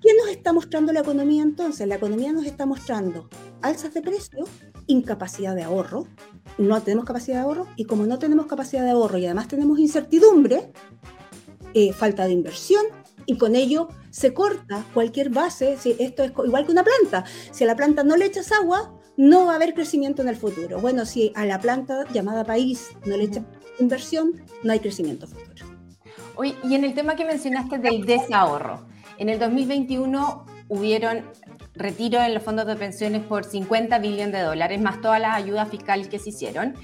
¿Qué 0.00 0.12
nos 0.14 0.28
está 0.28 0.52
mostrando 0.52 0.92
la 0.92 1.00
economía 1.00 1.42
entonces? 1.42 1.88
La 1.88 1.96
economía 1.96 2.32
nos 2.32 2.44
está 2.44 2.66
mostrando 2.66 3.28
alzas 3.62 3.94
de 3.94 4.02
precio, 4.02 4.44
incapacidad 4.86 5.54
de 5.54 5.62
ahorro, 5.62 6.06
no 6.58 6.80
tenemos 6.82 7.04
capacidad 7.04 7.38
de 7.38 7.42
ahorro, 7.42 7.66
y 7.76 7.84
como 7.84 8.06
no 8.06 8.18
tenemos 8.18 8.46
capacidad 8.46 8.84
de 8.84 8.90
ahorro 8.90 9.18
y 9.18 9.24
además 9.24 9.48
tenemos 9.48 9.78
incertidumbre, 9.78 10.70
eh, 11.74 11.92
falta 11.92 12.26
de 12.26 12.32
inversión, 12.32 12.84
y 13.26 13.36
con 13.36 13.56
ello 13.56 13.88
se 14.10 14.32
corta 14.32 14.84
cualquier 14.94 15.30
base, 15.30 15.76
si 15.78 15.96
esto 15.98 16.22
es 16.22 16.32
igual 16.44 16.64
que 16.64 16.72
una 16.72 16.84
planta, 16.84 17.24
si 17.50 17.64
a 17.64 17.66
la 17.66 17.76
planta 17.76 18.04
no 18.04 18.16
le 18.16 18.26
echas 18.26 18.52
agua, 18.52 18.95
no 19.16 19.46
va 19.46 19.52
a 19.52 19.56
haber 19.56 19.74
crecimiento 19.74 20.22
en 20.22 20.28
el 20.28 20.36
futuro. 20.36 20.80
Bueno, 20.80 21.06
si 21.06 21.32
a 21.34 21.44
la 21.46 21.58
planta 21.58 22.04
llamada 22.12 22.44
país 22.44 22.90
no 23.04 23.16
le 23.16 23.24
echa 23.24 23.42
inversión, 23.78 24.32
no 24.62 24.72
hay 24.72 24.80
crecimiento 24.80 25.26
futuro. 25.26 25.66
Oye, 26.36 26.54
y 26.64 26.74
en 26.74 26.84
el 26.84 26.94
tema 26.94 27.16
que 27.16 27.24
mencionaste 27.24 27.78
del 27.78 28.04
desahorro, 28.04 28.86
en 29.18 29.28
el 29.28 29.38
2021 29.38 30.46
hubieron 30.68 31.24
retiro 31.74 32.20
en 32.20 32.34
los 32.34 32.42
fondos 32.42 32.66
de 32.66 32.76
pensiones 32.76 33.22
por 33.22 33.44
50 33.44 33.98
billones 33.98 34.32
de 34.32 34.40
dólares, 34.40 34.80
más 34.80 35.00
todas 35.00 35.20
las 35.20 35.34
ayudas 35.36 35.68
fiscales 35.68 36.08
que 36.08 36.18
se 36.18 36.30
hicieron 36.30 36.74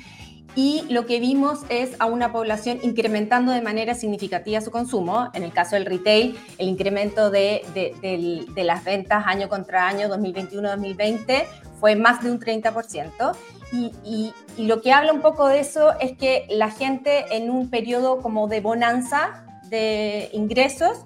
y 0.55 0.83
lo 0.91 1.07
que 1.07 1.19
vimos 1.19 1.61
es 1.69 1.97
a 1.99 2.07
una 2.07 2.31
población 2.31 2.79
incrementando 2.83 3.53
de 3.53 3.63
manera 3.63 3.95
significativa 3.95 4.61
su 4.61 4.71
consumo. 4.71 5.31
En 5.33 5.43
el 5.43 5.53
caso 5.53 5.77
del 5.77 5.87
retail, 5.87 6.39
el 6.59 6.69
incremento 6.69 7.31
de, 7.31 7.63
de, 7.75 8.65
las 8.65 8.85
ventas 8.85 9.25
año 9.27 9.49
contra 9.49 9.89
año, 9.89 10.09
2021-2020, 10.09 11.45
fue 11.81 11.97
más 11.97 12.23
de 12.23 12.31
un 12.31 12.39
30%. 12.39 13.35
Y, 13.73 13.93
y, 14.05 14.35
y, 14.59 14.67
lo 14.67 14.83
que 14.83 14.93
habla 14.93 15.15
un 15.15 15.23
poco 15.23 15.49
de 15.49 15.61
eso 15.61 15.99
es 15.99 16.17
que 16.19 16.47
la 16.51 16.71
gente 16.71 17.37
en 17.37 17.51
un 17.51 17.71
periodo 17.71 18.21
como 18.21 18.47
de 18.47 18.61
bonanza 18.61 19.47
de 19.71 20.29
ingresos 20.35 20.99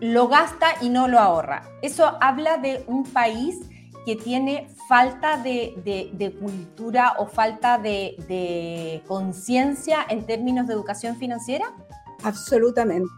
lo 0.00 0.28
gasta 0.28 0.68
y 0.80 0.88
no 0.88 1.08
lo 1.08 1.18
ahorra. 1.18 1.64
Eso 1.82 2.16
habla 2.22 2.56
de 2.56 2.82
un 2.86 3.04
país 3.04 3.58
que 4.06 4.16
tiene 4.16 4.66
falta 4.90 5.36
de, 5.36 6.36
cultura 6.40 7.14
o 7.18 7.26
falta 7.26 7.78
de, 7.78 9.00
conciencia 9.06 10.04
en 10.08 10.26
términos 10.26 10.66
de 10.66 10.72
educación 10.72 11.14
financiera? 11.14 11.72
Absolutamente. 12.24 13.08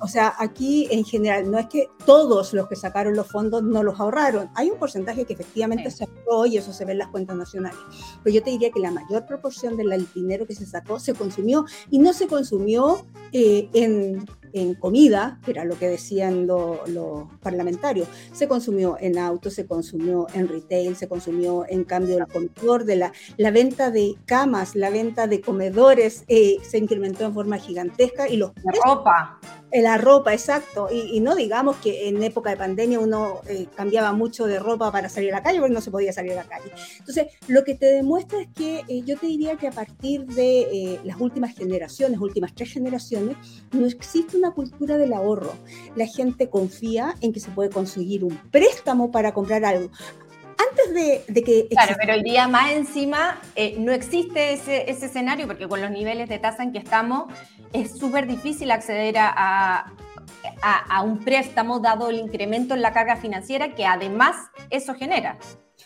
O 0.00 0.08
sea, 0.08 0.34
aquí 0.38 0.88
en 0.90 1.04
general, 1.04 1.50
no 1.50 1.58
es 1.58 1.66
que 1.66 1.88
todos 2.04 2.52
los 2.52 2.68
que 2.68 2.76
sacaron 2.76 3.16
los 3.16 3.26
fondos 3.26 3.62
no 3.62 3.82
los 3.82 3.98
ahorraron. 3.98 4.50
Hay 4.54 4.70
un 4.70 4.78
porcentaje 4.78 5.24
que 5.24 5.32
efectivamente 5.32 5.90
se 5.90 6.04
ahorró 6.04 6.46
y 6.46 6.56
eso 6.56 6.72
se 6.72 6.84
ve 6.84 6.92
en 6.92 6.98
las 6.98 7.08
cuentas 7.08 7.36
nacionales. 7.36 7.78
Pero 8.22 8.34
yo 8.34 8.42
te 8.42 8.50
diría 8.50 8.70
que 8.70 8.80
la 8.80 8.90
mayor 8.90 9.26
proporción 9.26 9.76
del 9.76 10.06
dinero 10.14 10.46
que 10.46 10.54
se 10.54 10.66
sacó 10.66 10.98
se 10.98 11.14
consumió 11.14 11.64
y 11.90 11.98
no 11.98 12.12
se 12.12 12.26
consumió 12.26 13.06
eh, 13.32 13.68
en 13.72 14.24
en 14.52 14.74
comida, 14.74 15.38
que 15.44 15.52
era 15.52 15.64
lo 15.64 15.78
que 15.78 15.88
decían 15.88 16.46
los 16.46 17.28
parlamentarios, 17.42 18.08
se 18.32 18.48
consumió 18.48 18.96
en 19.00 19.18
autos, 19.18 19.54
se 19.54 19.66
consumió 19.66 20.26
en 20.34 20.48
retail, 20.48 20.96
se 20.96 21.08
consumió 21.08 21.64
en 21.68 21.84
cambio 21.84 22.16
del 22.16 22.26
comedor, 22.26 22.84
de 22.84 22.96
la, 22.96 23.12
la 23.36 23.50
venta 23.50 23.90
de 23.90 24.16
camas, 24.26 24.74
la 24.74 24.90
venta 24.90 25.26
de 25.26 25.40
comedores 25.40 26.24
eh, 26.28 26.56
se 26.62 26.78
incrementó 26.78 27.24
en 27.24 27.34
forma 27.34 27.58
gigantesca 27.58 28.28
y 28.28 28.36
los... 28.36 28.52
La 28.62 28.72
ropa. 28.84 29.40
La 29.88 29.96
ropa, 29.96 30.34
exacto. 30.34 30.88
Y, 30.92 31.18
no 31.20 31.34
digamos 31.34 31.76
que 31.76 32.10
en 32.10 32.22
época 32.22 32.50
de 32.50 32.58
pandemia 32.58 33.00
uno 33.00 33.40
eh, 33.48 33.68
cambiaba 33.74 34.12
mucho 34.12 34.44
de 34.44 34.58
ropa 34.58 34.92
para 34.92 35.08
salir 35.08 35.32
a 35.32 35.38
la 35.38 35.42
calle 35.42 35.60
porque 35.60 35.72
no 35.72 35.80
se 35.80 35.90
podía 35.90 36.12
salir 36.12 36.32
a 36.32 36.34
la 36.34 36.44
calle. 36.44 36.70
Entonces, 36.98 37.28
lo 37.46 37.64
que 37.64 37.74
te 37.74 37.86
demuestra 37.86 38.38
es 38.38 38.48
que 38.54 38.84
eh, 38.86 39.00
yo 39.06 39.16
te 39.16 39.24
diría 39.28 39.56
que 39.56 39.66
a 39.66 39.70
partir 39.72 40.26
de 40.26 41.00
las 41.04 41.18
últimas 41.18 41.56
generaciones, 41.56 42.20
últimas 42.20 42.54
tres 42.54 42.70
generaciones, 42.70 43.38
no 43.72 43.86
existe 43.86 44.36
una 44.36 44.50
cultura 44.50 44.98
del 44.98 45.14
ahorro. 45.14 45.54
La 45.96 46.06
gente 46.06 46.50
confía 46.50 47.14
en 47.22 47.32
que 47.32 47.40
se 47.40 47.50
puede 47.50 47.70
conseguir 47.70 48.24
un 48.24 48.36
préstamo 48.50 49.10
para 49.10 49.32
comprar 49.32 49.64
algo. 49.64 49.90
Antes 50.58 51.24
de, 51.26 51.42
que... 51.44 51.68
Claro, 51.68 51.94
pero 51.98 52.14
el 52.14 52.22
día 52.22 52.48
más 52.48 52.72
encima 52.72 53.40
eh, 53.54 53.76
no 53.78 53.92
existe 53.92 54.52
ese, 54.52 54.90
escenario 54.90 55.46
porque 55.46 55.68
con 55.68 55.80
los 55.80 55.90
niveles 55.90 56.28
de 56.28 56.38
tasa 56.38 56.64
en 56.64 56.72
que 56.72 56.78
estamos 56.78 57.32
es 57.72 57.96
súper 57.96 58.26
difícil 58.26 58.70
acceder 58.70 59.16
a, 59.18 59.92
a, 60.62 61.02
un 61.02 61.20
préstamo 61.20 61.80
dado 61.80 62.10
el 62.10 62.18
incremento 62.18 62.74
en 62.74 62.82
la 62.82 62.92
carga 62.92 63.16
financiera 63.16 63.74
que 63.74 63.86
además 63.86 64.36
eso 64.70 64.94
genera. 64.94 65.38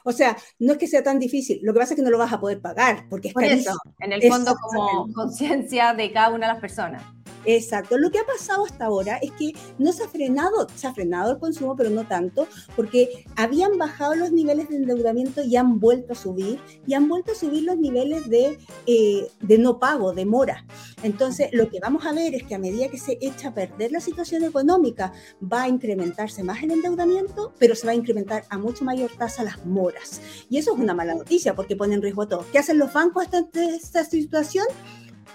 O 0.04 0.12
sea, 0.12 0.36
no 0.58 0.72
es 0.72 0.78
que 0.78 0.86
sea 0.86 1.02
tan 1.02 1.18
difícil, 1.18 1.60
lo 1.62 1.72
que 1.72 1.80
pasa 1.80 1.94
es 1.94 1.96
que 1.96 2.02
no 2.02 2.10
lo 2.10 2.18
vas 2.18 2.32
a 2.32 2.40
poder 2.40 2.60
pagar, 2.60 3.06
porque 3.08 3.28
es 3.28 3.34
Por 3.34 3.44
eso, 3.44 3.76
en 4.00 4.12
el 4.12 4.22
fondo 4.22 4.54
como 4.56 5.12
conciencia 5.12 5.94
de 5.94 6.12
cada 6.12 6.30
una 6.30 6.46
de 6.46 6.52
las 6.54 6.60
personas. 6.60 7.02
Exacto. 7.44 7.98
Lo 7.98 8.10
que 8.10 8.18
ha 8.18 8.24
pasado 8.24 8.64
hasta 8.64 8.86
ahora 8.86 9.16
es 9.18 9.32
que 9.32 9.52
no 9.78 9.92
se 9.92 10.04
ha 10.04 10.08
frenado, 10.08 10.66
se 10.74 10.86
ha 10.86 10.94
frenado 10.94 11.32
el 11.32 11.38
consumo, 11.38 11.76
pero 11.76 11.90
no 11.90 12.04
tanto, 12.06 12.46
porque 12.76 13.24
habían 13.36 13.78
bajado 13.78 14.14
los 14.14 14.32
niveles 14.32 14.68
de 14.68 14.76
endeudamiento 14.76 15.42
y 15.42 15.56
han 15.56 15.80
vuelto 15.80 16.12
a 16.12 16.16
subir, 16.16 16.60
y 16.86 16.94
han 16.94 17.08
vuelto 17.08 17.32
a 17.32 17.34
subir 17.34 17.64
los 17.64 17.76
niveles 17.76 18.28
de, 18.28 18.58
eh, 18.86 19.28
de 19.40 19.58
no 19.58 19.78
pago, 19.78 20.12
de 20.12 20.26
mora. 20.26 20.64
Entonces, 21.02 21.48
lo 21.52 21.68
que 21.68 21.80
vamos 21.80 22.06
a 22.06 22.12
ver 22.12 22.34
es 22.34 22.44
que 22.44 22.54
a 22.54 22.58
medida 22.58 22.88
que 22.88 22.98
se 22.98 23.18
echa 23.20 23.48
a 23.48 23.54
perder 23.54 23.92
la 23.92 24.00
situación 24.00 24.44
económica, 24.44 25.12
va 25.42 25.62
a 25.62 25.68
incrementarse 25.68 26.42
más 26.42 26.62
el 26.62 26.70
endeudamiento, 26.70 27.54
pero 27.58 27.74
se 27.74 27.86
va 27.86 27.92
a 27.92 27.96
incrementar 27.96 28.44
a 28.48 28.58
mucho 28.58 28.84
mayor 28.84 29.10
tasa 29.16 29.42
las 29.42 29.64
moras. 29.66 30.20
Y 30.48 30.58
eso 30.58 30.74
es 30.74 30.80
una 30.80 30.94
mala 30.94 31.14
noticia 31.14 31.54
porque 31.54 31.76
pone 31.76 31.94
en 31.94 32.02
riesgo 32.02 32.22
a 32.22 32.28
todos. 32.28 32.46
¿Qué 32.46 32.58
hacen 32.58 32.78
los 32.78 32.92
bancos 32.92 33.26
ante 33.32 33.74
esta 33.74 34.04
situación? 34.04 34.66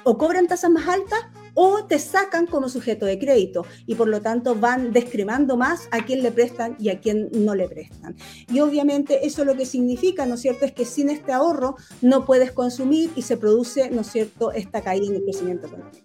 O 0.03 0.17
cobran 0.17 0.47
tasas 0.47 0.71
más 0.71 0.87
altas 0.87 1.19
o 1.59 1.85
te 1.85 1.97
sacan 1.97 2.45
como 2.45 2.69
sujeto 2.69 3.07
de 3.07 3.17
crédito 3.17 3.65
y 3.87 3.95
por 3.95 4.07
lo 4.07 4.21
tanto 4.21 4.53
van 4.53 4.93
descremando 4.93 5.57
más 5.57 5.87
a 5.89 6.05
quien 6.05 6.21
le 6.21 6.31
prestan 6.31 6.75
y 6.77 6.89
a 6.89 6.99
quien 6.99 7.29
no 7.33 7.55
le 7.55 7.67
prestan. 7.67 8.15
Y 8.47 8.59
obviamente 8.59 9.25
eso 9.25 9.43
lo 9.43 9.55
que 9.55 9.65
significa, 9.65 10.27
¿no 10.27 10.35
es 10.35 10.41
cierto?, 10.41 10.65
es 10.65 10.71
que 10.71 10.85
sin 10.85 11.09
este 11.09 11.33
ahorro 11.33 11.75
no 12.03 12.25
puedes 12.25 12.51
consumir 12.51 13.09
y 13.15 13.23
se 13.23 13.37
produce, 13.37 13.89
¿no 13.89 14.01
es 14.01 14.07
cierto?, 14.11 14.51
esta 14.51 14.81
caída 14.81 15.07
en 15.07 15.15
el 15.15 15.23
crecimiento 15.23 15.65
económico. 15.65 15.97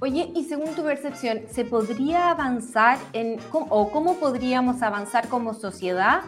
Oye, 0.00 0.30
y 0.34 0.44
según 0.44 0.74
tu 0.74 0.82
percepción, 0.82 1.40
¿se 1.50 1.64
podría 1.64 2.30
avanzar 2.30 2.98
en, 3.14 3.38
o 3.52 3.90
cómo 3.90 4.16
podríamos 4.16 4.82
avanzar 4.82 5.28
como 5.28 5.54
sociedad 5.54 6.20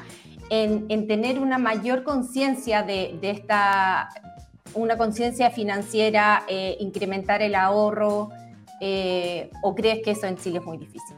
en, 0.48 1.06
tener 1.06 1.38
una 1.38 1.58
mayor 1.58 2.02
conciencia 2.02 2.82
de, 2.82 3.18
de, 3.20 3.30
esta 3.30 4.08
una 4.74 4.96
conciencia 4.96 5.50
financiera, 5.50 6.44
eh, 6.48 6.76
incrementar 6.80 7.42
el 7.42 7.54
ahorro, 7.54 8.30
eh, 8.80 9.50
o 9.62 9.74
crees 9.74 10.02
que 10.02 10.12
eso 10.12 10.26
en 10.26 10.36
Chile 10.36 10.58
es 10.58 10.64
muy 10.64 10.78
difícil? 10.78 11.16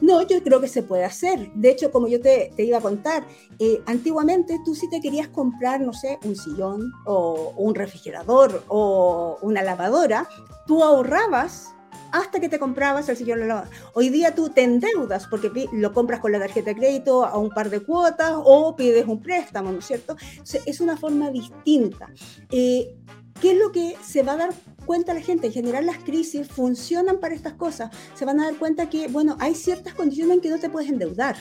No, 0.00 0.20
yo 0.22 0.42
creo 0.42 0.60
que 0.60 0.68
se 0.68 0.82
puede 0.82 1.04
hacer. 1.04 1.50
De 1.54 1.70
hecho, 1.70 1.90
como 1.90 2.06
yo 2.08 2.20
te, 2.20 2.52
iba 2.58 2.78
a 2.78 2.80
contar, 2.82 3.24
eh, 3.58 3.80
antiguamente 3.86 4.58
tú 4.64 4.74
si 4.74 4.90
te 4.90 5.00
querías 5.00 5.28
comprar, 5.28 5.80
no 5.80 5.92
sé, 5.92 6.18
un 6.24 6.36
sillón 6.36 6.92
o 7.06 7.54
un 7.56 7.74
refrigerador 7.74 8.62
o 8.68 9.38
una 9.40 9.62
lavadora, 9.62 10.28
tú 10.66 10.82
ahorrabas 10.84 11.75
hasta 12.12 12.40
que 12.40 12.48
te 12.48 12.58
comprabas 12.58 13.08
el 13.08 13.16
sillón 13.16 13.46
lavadora. 13.46 13.70
Hoy 13.94 14.08
día 14.08 14.34
tú 14.34 14.48
te 14.50 14.62
endeudas 14.62 15.26
porque 15.28 15.68
lo 15.72 15.92
compras 15.92 16.20
con 16.20 16.32
la 16.32 16.38
tarjeta 16.38 16.70
de 16.70 16.76
crédito 16.76 17.24
a 17.24 17.38
un 17.38 17.50
par 17.50 17.70
de 17.70 17.80
cuotas 17.80 18.32
o 18.34 18.76
pides 18.76 19.06
un 19.06 19.20
préstamo, 19.20 19.72
¿no 19.72 19.78
es 19.78 19.86
cierto? 19.86 20.16
Es 20.64 20.80
una 20.80 20.96
forma 20.96 21.30
distinta. 21.30 22.08
Eh, 22.50 22.94
¿Qué 23.40 23.52
es 23.52 23.58
lo 23.58 23.70
que 23.70 23.96
se 24.02 24.22
va 24.22 24.32
a 24.32 24.36
dar 24.36 24.54
cuenta 24.86 25.12
la 25.12 25.20
gente? 25.20 25.48
En 25.48 25.52
general 25.52 25.84
las 25.84 25.98
crisis 25.98 26.48
funcionan 26.48 27.18
para 27.18 27.34
estas 27.34 27.52
cosas. 27.52 27.90
Se 28.14 28.24
van 28.24 28.40
a 28.40 28.44
dar 28.44 28.56
cuenta 28.56 28.88
que, 28.88 29.08
bueno, 29.08 29.36
hay 29.40 29.54
ciertas 29.54 29.92
condiciones 29.92 30.36
en 30.36 30.40
que 30.40 30.48
no 30.48 30.58
te 30.58 30.70
puedes 30.70 30.88
endeudar 30.88 31.36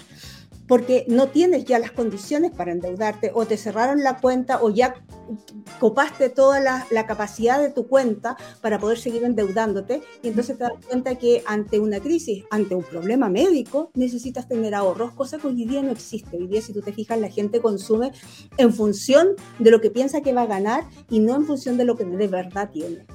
porque 0.68 1.06
no 1.08 1.28
tienes 1.30 1.66
ya 1.66 1.80
las 1.80 1.92
condiciones 1.92 2.52
para 2.52 2.72
endeudarte 2.72 3.32
o 3.34 3.46
te 3.46 3.58
cerraron 3.58 4.04
la 4.04 4.18
cuenta 4.18 4.62
o 4.62 4.70
ya 4.70 4.96
copaste 5.80 6.30
toda 6.30 6.60
la, 6.60 7.06
capacidad 7.06 7.62
de 7.62 7.70
tu 7.70 7.88
cuenta 7.88 8.36
para 8.62 8.80
poder 8.80 8.98
seguir 8.98 9.24
endeudándote 9.24 10.02
y 10.24 10.30
entonces 10.30 10.58
te 10.58 10.64
das 10.64 10.74
cuenta 10.88 11.16
que 11.16 11.44
ante 11.46 11.80
una 11.80 12.00
crisis, 12.00 12.44
ante 12.50 12.74
un 12.74 12.84
problema 12.84 13.30
médico, 13.30 13.92
necesitas 13.94 14.48
tener 14.48 14.74
ahorros, 14.74 15.12
cosa 15.14 15.38
que 15.38 15.48
hoy 15.48 15.66
día 15.66 15.84
no 15.84 15.92
existe. 15.92 16.38
Hoy 16.38 16.48
día, 16.48 16.62
si 16.62 16.74
tú 16.74 16.82
te 16.82 16.94
fijas, 16.94 17.20
la 17.20 17.30
gente 17.30 17.62
consume 17.62 18.12
en 18.58 18.74
función 18.74 19.30
de 19.60 19.72
lo 19.72 19.82
que 19.82 19.92
piensa 19.92 20.22
que 20.22 20.34
va 20.34 20.44
a 20.44 20.48
ganar 20.48 20.86
y 21.10 21.20
no 21.20 21.36
en 21.36 21.46
función 21.46 21.78
de 21.78 21.86
lo 21.86 21.96
que 21.96 22.06
de 22.06 22.28
verdad 22.28 22.70
tiene. 22.72 23.06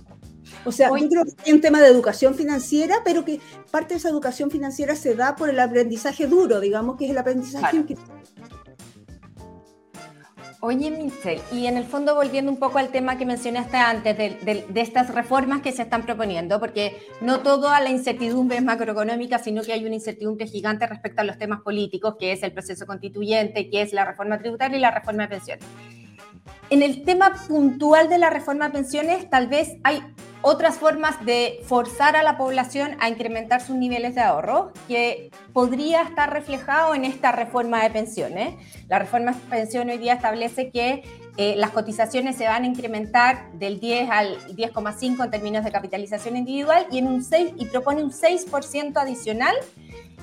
O 0.64 0.72
sea, 0.72 0.88
yo 0.88 1.08
creo 1.08 1.24
que 1.24 1.32
hay 1.46 1.52
un 1.52 1.60
tema 1.60 1.80
de 1.80 1.88
educación 1.88 2.34
financiera, 2.34 2.96
pero 3.04 3.24
que 3.24 3.40
parte 3.70 3.94
de 3.94 3.98
esa 3.98 4.08
educación 4.08 4.50
financiera 4.50 4.94
se 4.94 5.14
da 5.14 5.36
por 5.36 5.48
el 5.48 5.58
aprendizaje 5.58 6.26
duro, 6.26 6.60
digamos, 6.60 6.96
que 6.96 7.06
es 7.06 7.10
el 7.10 7.18
aprendizaje 7.18 7.84
Oye, 10.62 10.90
Michelle, 10.90 11.40
y 11.52 11.64
en 11.64 11.78
el 11.78 11.84
fondo 11.84 12.14
volviendo 12.14 12.52
un 12.52 12.58
poco 12.58 12.76
al 12.76 12.90
tema 12.90 13.16
que 13.16 13.24
mencionaste 13.24 13.78
antes 13.78 14.14
de, 14.18 14.66
estas 14.74 15.08
reformas 15.14 15.62
que 15.62 15.72
se 15.72 15.80
están 15.80 16.02
proponiendo, 16.02 16.60
porque 16.60 16.98
no 17.22 17.40
toda 17.40 17.80
la 17.80 17.88
incertidumbre 17.88 18.58
es 18.58 18.62
macroeconómica, 18.62 19.38
sino 19.38 19.62
que 19.62 19.72
hay 19.72 19.86
una 19.86 19.94
incertidumbre 19.94 20.46
gigante 20.46 20.86
respecto 20.86 21.22
a 21.22 21.24
los 21.24 21.38
temas 21.38 21.62
políticos, 21.62 22.16
que 22.20 22.32
es 22.32 22.42
el 22.42 22.52
proceso 22.52 22.84
constituyente, 22.84 23.70
que 23.70 23.80
es 23.80 23.94
la 23.94 24.04
reforma 24.04 24.38
tributaria 24.38 24.76
y 24.76 24.80
la 24.82 24.90
reforma 24.90 25.22
de 25.22 25.28
pensiones. 25.30 25.64
En 26.68 26.82
el 26.82 27.04
tema 27.04 27.32
puntual 27.48 28.10
de 28.10 28.18
la 28.18 28.28
reforma 28.28 28.66
de 28.66 28.72
pensiones, 28.72 29.30
tal 29.30 29.46
vez 29.46 29.78
hay 29.82 30.02
otras 30.42 30.79
formas 30.79 31.24
de 31.24 31.61
forzar 31.66 32.16
a 32.16 32.22
la 32.22 32.37
población 32.37 32.96
a 33.00 33.09
incrementar 33.09 33.61
sus 33.61 33.76
niveles 33.76 34.14
de 34.14 34.22
ahorro, 34.22 34.72
que 34.88 35.31
podría 35.53 36.03
estar 36.03 36.33
reflejado 36.33 36.94
en 36.94 37.05
esta 37.05 37.33
reforma 37.33 37.83
de 37.83 37.90
pensiones. 37.90 38.55
La 38.88 38.98
reforma 38.98 39.33
de 39.33 39.38
pensiones 39.48 39.96
hoy 39.96 40.03
día 40.03 40.14
establece 40.14 40.70
que 40.70 41.03
eh, 41.37 41.55
las 41.57 41.70
cotizaciones 41.70 42.37
se 42.37 42.46
van 42.46 42.64
a 42.64 42.66
incrementar 42.66 43.53
del 43.53 43.81
10 43.81 44.11
al 44.11 44.38
10,5 44.48 45.24
en 45.24 45.31
términos 45.31 45.64
de 45.64 45.72
capitalización 45.72 46.37
individual 46.37 46.87
y, 46.90 46.98
en 46.98 47.07
un 47.07 47.22
6, 47.22 47.53
y 47.57 47.66
propone 47.66 48.03
un 48.03 48.11
6% 48.11 48.96
adicional 48.96 49.55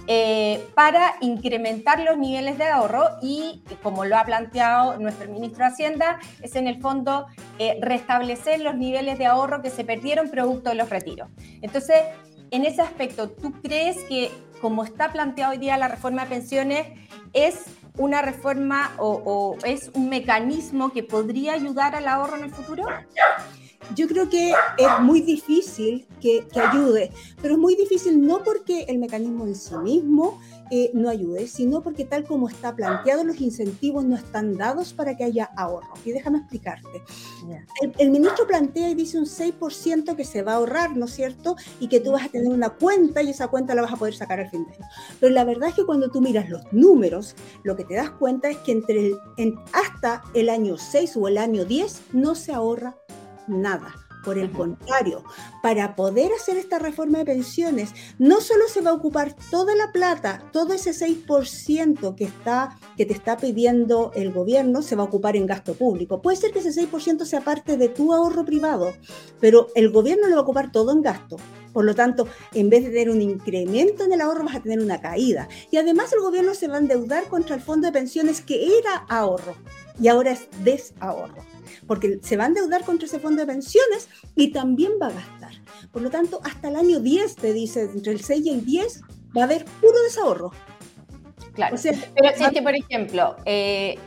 eh, 0.07 0.65
para 0.73 1.15
incrementar 1.19 1.99
los 1.99 2.17
niveles 2.17 2.57
de 2.57 2.63
ahorro 2.65 3.03
y, 3.21 3.61
como 3.83 4.05
lo 4.05 4.17
ha 4.17 4.23
planteado 4.23 4.97
nuestro 4.99 5.29
ministro 5.29 5.65
de 5.65 5.71
Hacienda, 5.71 6.19
es 6.41 6.55
en 6.55 6.67
el 6.67 6.81
fondo 6.81 7.27
eh, 7.59 7.77
restablecer 7.81 8.61
los 8.61 8.75
niveles 8.75 9.17
de 9.17 9.25
ahorro 9.25 9.61
que 9.61 9.69
se 9.69 9.83
perdieron 9.83 10.29
producto 10.29 10.69
de 10.69 10.75
los 10.75 10.89
retiros. 10.89 11.29
Entonces, 11.61 11.97
en 12.51 12.65
ese 12.65 12.81
aspecto, 12.81 13.29
¿tú 13.29 13.51
crees 13.61 13.97
que 14.05 14.31
como 14.61 14.85
está 14.85 15.11
planteado 15.11 15.51
hoy 15.51 15.57
día 15.57 15.77
la 15.77 15.89
reforma 15.89 16.23
de 16.23 16.29
pensiones 16.29 16.87
es 17.33 17.65
una 17.97 18.21
reforma 18.21 18.93
o 18.97 19.57
es 19.65 19.91
un 19.93 20.07
mecanismo 20.07 20.93
que 20.93 21.03
podría 21.03 21.53
ayudar 21.53 21.95
al 21.95 22.07
ahorro 22.07 22.37
en 22.37 22.45
el 22.45 22.51
futuro? 22.51 22.85
Yo 23.95 24.08
creo 24.08 24.30
que 24.30 24.52
es 24.78 25.00
muy 25.02 25.21
difícil 25.21 26.08
que, 26.21 26.47
ayude, 26.56 27.12
pero 27.41 27.54
es 27.54 27.60
muy 27.60 27.76
difícil 27.76 28.26
no 28.26 28.43
porque 28.43 28.84
el 28.88 28.97
mecanismo 28.97 29.45
en 29.45 29.56
sí 29.56 29.76
mismo 29.78 30.39
eh, 30.69 30.91
no 30.93 31.10
ayude, 31.10 31.47
sino 31.47 31.82
porque 31.82 32.04
tal 32.04 32.26
como 32.26 32.50
está 32.50 32.76
planteado, 32.76 33.23
los 33.23 33.39
incentivos 33.39 34.04
no 34.04 34.15
están 34.15 34.58
dados 34.58 34.93
para 34.93 35.15
que 35.15 35.23
haya 35.23 35.50
ahorro. 35.56 35.93
Y 36.04 36.12
déjame 36.12 36.39
explicarte. 36.39 37.02
El, 37.97 38.12
ministro 38.12 38.45
plantea 38.45 38.89
y 38.89 38.95
dice 38.95 39.17
un 39.17 39.26
6% 39.26 40.15
que 40.15 40.26
se 40.26 40.41
va 40.41 40.54
a 40.54 40.56
ahorrar, 40.56 40.97
¿no 40.97 41.06
es 41.06 41.13
cierto? 41.13 41.56
Y 41.80 41.88
que 41.88 42.02
tú 42.02 42.12
vas 42.12 42.26
a 42.26 42.30
tener 42.30 42.52
una 42.52 42.69
cuenta 42.69 43.21
y 43.21 43.30
esa 43.30 43.47
cuenta 43.47 43.76
la 43.76 43.84
vas 43.84 43.93
a 43.93 43.97
poder 43.97 44.15
sacar 44.15 44.39
al 44.39 44.50
fin 44.50 44.65
de 44.65 44.73
año. 44.73 44.86
Pero 45.19 45.34
la 45.34 45.45
verdad 45.45 45.69
es 45.69 45.76
que 45.76 45.86
cuando 45.86 46.10
tú 46.10 46.19
miras 46.19 46.50
los 46.50 46.62
números, 46.73 47.36
lo 47.63 47.76
que 47.78 47.86
te 47.86 47.95
das 47.95 48.10
cuenta 48.12 48.50
es 48.50 48.58
que 48.58 48.73
entre 48.73 49.13
hasta 49.71 50.23
el 50.34 50.50
año 50.50 50.78
6 50.78 51.15
o 51.15 51.28
el 51.28 51.38
año 51.38 51.63
10 51.63 52.02
no 52.13 52.36
se 52.36 52.52
ahorra 52.52 52.97
nada. 53.47 53.95
Por 54.23 54.38
el 54.38 54.51
contrario, 54.51 55.23
para 55.63 55.95
poder 55.95 56.31
hacer 56.33 56.57
esta 56.57 56.79
reforma 56.79 57.19
de 57.19 57.25
pensiones, 57.25 57.93
no 58.19 58.41
solo 58.41 58.67
se 58.67 58.81
va 58.81 58.89
a 58.89 58.93
ocupar 58.93 59.36
toda 59.49 59.73
la 59.73 59.93
plata, 59.93 60.43
todo 60.51 60.73
ese 60.73 60.91
6% 60.91 62.15
que, 62.15 62.25
está, 62.25 62.77
que 62.97 63.05
te 63.05 63.13
está 63.13 63.38
pidiendo 63.38 64.12
el 64.15 64.33
gobierno, 64.33 64.81
se 64.81 64.97
va 64.97 65.03
a 65.03 65.05
ocupar 65.05 65.38
en 65.38 65.45
gasto 65.45 65.75
público. 65.75 66.21
Puede 66.21 66.36
ser 66.36 66.51
que 66.51 66.60
ese 66.60 66.89
6% 66.89 67.23
sea 67.23 67.41
parte 67.41 67.77
de 67.77 67.88
tu 67.88 68.13
ahorro 68.13 68.43
privado, 68.43 68.93
pero 69.39 69.67
el 69.75 69.91
gobierno 69.91 70.27
lo 70.27 70.36
va 70.36 70.41
a 70.41 70.43
ocupar 70.43 70.71
todo 70.73 70.91
en 70.91 71.03
gasto. 71.03 71.38
Por 71.71 71.86
lo 71.86 71.95
tanto, 71.95 72.27
en 72.53 72.69
vez 72.69 72.83
de 72.83 72.89
tener 72.89 73.10
un 73.10 73.21
incremento 73.21 74.03
en 74.03 74.12
el 74.12 74.19
ahorro, 74.19 74.43
vas 74.43 74.55
a 74.55 74.62
tener 74.62 74.79
una 74.79 74.99
caída. 74.99 75.47
Y 75.71 75.77
además 75.77 76.12
el 76.12 76.19
gobierno 76.19 76.53
se 76.53 76.67
va 76.67 76.75
a 76.75 76.79
endeudar 76.79 77.29
contra 77.29 77.55
el 77.55 77.62
fondo 77.62 77.88
de 77.88 77.93
pensiones 77.93 78.41
que 78.41 78.77
era 78.79 79.05
ahorro 79.07 79.55
y 80.01 80.07
ahora 80.10 80.31
es 80.31 80.47
desahorro 80.63 81.56
porque 81.86 82.19
se 82.21 82.38
va 82.38 82.45
a 82.45 82.47
endeudar 82.47 82.84
contra 82.84 83.08
ese 83.08 83.19
fondo 83.19 83.41
de 83.41 83.47
pensiones 83.47 84.10
y 84.36 84.51
también 84.51 84.93
va 85.01 85.08
a 85.08 85.12
gastar. 85.12 85.51
Por 85.91 86.01
lo 86.01 86.10
tanto, 86.10 86.39
hasta 86.43 86.69
el 86.69 86.75
año 86.75 86.99
10, 86.99 87.36
te 87.36 87.53
dice, 87.53 87.82
entre 87.84 88.13
el 88.13 88.21
6 88.21 88.45
y 88.45 88.49
el 88.49 88.65
10, 88.65 89.01
va 89.36 89.41
a 89.41 89.43
haber 89.45 89.65
puro 89.65 90.01
desahorro. 90.03 90.51
Claro, 91.53 91.75
pero 92.15 92.38
si 92.38 92.43
es 92.43 92.51
que, 92.51 92.62
por 92.62 92.75
ejemplo, 92.75 93.36
eh, 93.45 93.97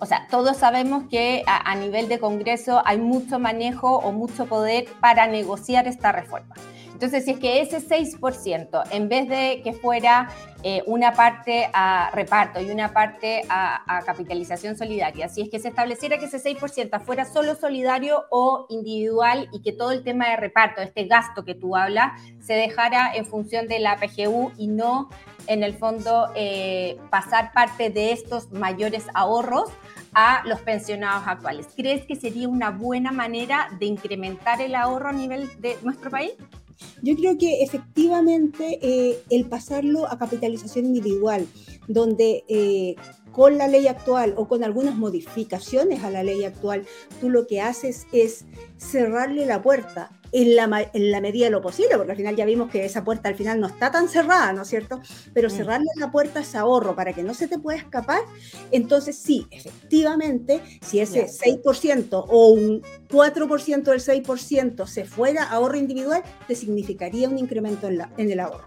o 0.00 0.06
sea, 0.06 0.26
todos 0.30 0.56
sabemos 0.56 1.04
que 1.10 1.42
a, 1.46 1.70
a, 1.70 1.74
nivel 1.76 2.08
de 2.08 2.18
Congreso 2.18 2.82
hay 2.84 2.98
mucho 2.98 3.38
manejo 3.38 3.98
o 3.98 4.12
mucho 4.12 4.46
poder 4.46 4.86
para 5.00 5.26
negociar 5.26 5.86
esta 5.86 6.12
reforma. 6.12 6.54
Entonces, 7.04 7.26
si 7.26 7.32
es 7.32 7.38
que 7.38 7.60
ese 7.60 7.86
6%, 7.86 8.82
en 8.90 9.10
vez 9.10 9.28
de 9.28 9.60
que 9.62 9.74
fuera 9.74 10.30
eh, 10.62 10.82
una 10.86 11.12
parte 11.12 11.68
a 11.74 12.10
reparto 12.14 12.62
y 12.62 12.70
una 12.70 12.94
parte 12.94 13.42
a, 13.50 14.00
capitalización 14.06 14.74
solidaria, 14.74 15.28
si 15.28 15.42
es 15.42 15.50
que 15.50 15.58
se 15.58 15.68
estableciera 15.68 16.16
que 16.16 16.24
ese 16.24 16.42
6% 16.42 16.98
fuera 17.02 17.26
solo 17.26 17.56
solidario 17.56 18.24
o 18.30 18.64
individual 18.70 19.50
y 19.52 19.60
que 19.60 19.72
todo 19.72 19.92
el 19.92 20.02
tema 20.02 20.30
de 20.30 20.36
reparto, 20.36 20.80
este 20.80 21.04
gasto 21.04 21.44
que 21.44 21.54
tú 21.54 21.76
hablas, 21.76 22.18
se 22.40 22.54
dejara 22.54 23.14
en 23.14 23.26
función 23.26 23.68
de 23.68 23.80
la 23.80 23.98
PGU 23.98 24.52
y 24.56 24.68
no 24.68 25.10
en 25.46 25.62
el 25.62 25.74
fondo 25.74 26.30
eh, 26.34 26.96
pasar 27.10 27.52
parte 27.52 27.90
de 27.90 28.12
estos 28.12 28.50
mayores 28.50 29.04
ahorros 29.12 29.70
a 30.14 30.42
los 30.46 30.58
pensionados 30.60 31.28
actuales. 31.28 31.68
¿Crees 31.76 32.06
que 32.06 32.16
sería 32.16 32.48
una 32.48 32.70
buena 32.70 33.12
manera 33.12 33.68
de 33.78 33.84
incrementar 33.84 34.62
el 34.62 34.74
ahorro 34.74 35.10
a 35.10 35.12
nivel 35.12 35.50
de 35.60 35.76
nuestro 35.82 36.10
país? 36.10 36.32
Yo 37.02 37.16
creo 37.16 37.38
que 37.38 37.62
efectivamente 37.62 38.78
eh, 38.82 39.18
el 39.30 39.46
pasarlo 39.46 40.06
a 40.10 40.18
capitalización 40.18 40.86
individual, 40.86 41.46
donde 41.88 42.44
eh, 42.48 42.96
con 43.34 43.58
la 43.58 43.66
ley 43.66 43.88
actual 43.88 44.34
o 44.36 44.46
con 44.46 44.62
algunas 44.62 44.94
modificaciones 44.94 46.04
a 46.04 46.10
la 46.10 46.22
ley 46.22 46.44
actual, 46.44 46.86
tú 47.20 47.28
lo 47.30 47.46
que 47.46 47.60
haces 47.60 48.06
es 48.12 48.44
cerrarle 48.78 49.44
la 49.44 49.60
puerta 49.60 50.10
en 50.30 50.56
la, 50.56 50.90
en 50.92 51.10
la 51.10 51.20
medida 51.20 51.46
de 51.46 51.50
lo 51.50 51.62
posible, 51.62 51.96
porque 51.96 52.12
al 52.12 52.16
final 52.16 52.36
ya 52.36 52.44
vimos 52.44 52.70
que 52.70 52.84
esa 52.84 53.04
puerta 53.04 53.28
al 53.28 53.36
final 53.36 53.60
no 53.60 53.68
está 53.68 53.90
tan 53.90 54.08
cerrada, 54.08 54.52
¿no 54.52 54.62
es 54.62 54.68
cierto? 54.68 55.00
Pero 55.32 55.48
mm. 55.48 55.50
cerrarle 55.50 55.86
la 55.96 56.10
puerta 56.10 56.40
a 56.40 56.42
ese 56.42 56.58
ahorro 56.58 56.96
para 56.96 57.12
que 57.12 57.22
no 57.22 57.34
se 57.34 57.46
te 57.48 57.58
pueda 57.58 57.78
escapar, 57.78 58.20
entonces 58.70 59.16
sí, 59.16 59.46
efectivamente, 59.50 60.60
si 60.84 61.00
ese 61.00 61.26
6% 61.26 62.26
o 62.28 62.48
un 62.48 62.82
4% 63.10 63.82
del 63.82 64.00
6% 64.00 64.86
se 64.86 65.04
fuera 65.04 65.44
ahorro 65.44 65.76
individual, 65.76 66.22
te 66.48 66.54
significaría 66.54 67.28
un 67.28 67.38
incremento 67.38 67.88
en, 67.88 67.98
la, 67.98 68.10
en 68.16 68.30
el 68.30 68.40
ahorro. 68.40 68.66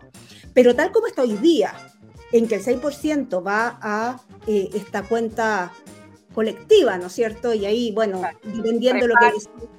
Pero 0.54 0.74
tal 0.74 0.92
como 0.92 1.08
está 1.08 1.22
hoy 1.22 1.34
día, 1.34 1.74
en 2.32 2.48
que 2.48 2.56
el 2.56 2.64
6% 2.64 3.46
va 3.46 3.78
a 3.82 4.20
eh, 4.48 4.70
esta 4.74 5.04
cuenta 5.04 5.72
colectiva, 6.34 6.98
¿no 6.98 7.08
es 7.08 7.14
cierto? 7.14 7.54
Y 7.54 7.66
ahí, 7.66 7.92
bueno, 7.92 8.22
dependiendo 8.44 9.08
de 9.08 9.14
lo 9.14 9.16
que 9.16 9.78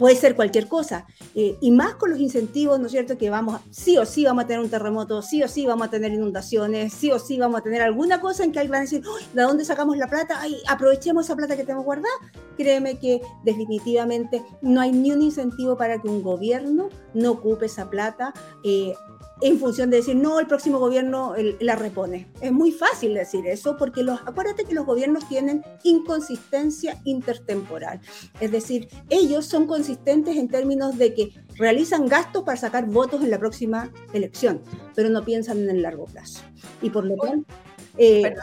puede 0.00 0.16
ser 0.16 0.34
cualquier 0.34 0.66
cosa. 0.66 1.06
Eh, 1.34 1.58
y 1.60 1.70
más 1.70 1.94
con 1.96 2.08
los 2.08 2.18
incentivos, 2.18 2.80
¿no 2.80 2.86
es 2.86 2.92
cierto? 2.92 3.18
Que 3.18 3.28
vamos, 3.28 3.60
sí 3.70 3.98
o 3.98 4.06
sí 4.06 4.24
vamos 4.24 4.44
a 4.44 4.46
tener 4.46 4.62
un 4.62 4.70
terremoto, 4.70 5.20
sí 5.20 5.42
o 5.42 5.48
sí 5.48 5.66
vamos 5.66 5.88
a 5.88 5.90
tener 5.90 6.10
inundaciones, 6.10 6.94
sí 6.94 7.12
o 7.12 7.18
sí 7.18 7.38
vamos 7.38 7.60
a 7.60 7.62
tener 7.62 7.82
alguna 7.82 8.18
cosa 8.18 8.42
en 8.42 8.50
que 8.50 8.60
alguien 8.60 8.72
va 8.72 8.78
a 8.78 8.80
decir, 8.80 9.02
¿de 9.34 9.42
dónde 9.42 9.62
sacamos 9.62 9.98
la 9.98 10.08
plata? 10.08 10.40
Ay, 10.40 10.56
aprovechemos 10.68 11.26
esa 11.26 11.36
plata 11.36 11.54
que 11.54 11.64
tenemos 11.64 11.84
guardada. 11.84 12.14
Créeme 12.56 12.98
que 12.98 13.20
definitivamente 13.44 14.42
no 14.62 14.80
hay 14.80 14.92
ni 14.92 15.12
un 15.12 15.20
incentivo 15.20 15.76
para 15.76 16.00
que 16.00 16.08
un 16.08 16.22
gobierno 16.22 16.88
no 17.12 17.32
ocupe 17.32 17.66
esa 17.66 17.90
plata. 17.90 18.32
Eh, 18.64 18.94
en 19.42 19.58
función 19.58 19.90
de 19.90 19.98
decir, 19.98 20.16
no, 20.16 20.38
el 20.38 20.46
próximo 20.46 20.78
gobierno 20.78 21.34
la 21.60 21.76
repone. 21.76 22.26
Es 22.40 22.52
muy 22.52 22.72
fácil 22.72 23.14
decir 23.14 23.46
eso 23.46 23.76
porque 23.76 24.02
los, 24.02 24.20
acuérdate 24.26 24.64
que 24.64 24.74
los 24.74 24.86
gobiernos 24.86 25.28
tienen 25.28 25.64
inconsistencia 25.82 27.00
intertemporal. 27.04 28.00
Es 28.40 28.52
decir, 28.52 28.88
ellos 29.08 29.46
son 29.46 29.66
consistentes 29.66 30.36
en 30.36 30.48
términos 30.48 30.98
de 30.98 31.14
que 31.14 31.32
realizan 31.56 32.06
gastos 32.06 32.44
para 32.44 32.56
sacar 32.56 32.86
votos 32.86 33.22
en 33.22 33.30
la 33.30 33.38
próxima 33.38 33.90
elección, 34.12 34.62
pero 34.94 35.08
no 35.08 35.24
piensan 35.24 35.58
en 35.58 35.70
el 35.70 35.82
largo 35.82 36.04
plazo. 36.06 36.40
Y 36.82 36.90
por 36.90 37.04
lo 37.04 37.16
tanto, 37.16 37.52
eh, 37.96 38.34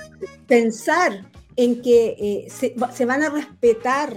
pensar 0.47 1.31
en 1.55 1.81
que 1.81 2.15
eh, 2.19 2.49
se, 2.49 2.75
se 2.93 3.05
van 3.05 3.23
a 3.23 3.29
respetar 3.29 4.15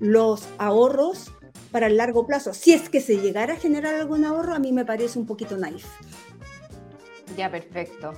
los 0.00 0.48
ahorros 0.58 1.32
para 1.72 1.88
el 1.88 1.96
largo 1.96 2.26
plazo. 2.26 2.54
Si 2.54 2.72
es 2.72 2.88
que 2.88 3.00
se 3.00 3.16
llegara 3.16 3.54
a 3.54 3.56
generar 3.56 3.94
algún 3.94 4.24
ahorro, 4.24 4.54
a 4.54 4.58
mí 4.58 4.72
me 4.72 4.84
parece 4.84 5.18
un 5.18 5.26
poquito 5.26 5.56
naif. 5.56 5.86
Ya, 7.36 7.50
perfecto. 7.50 8.12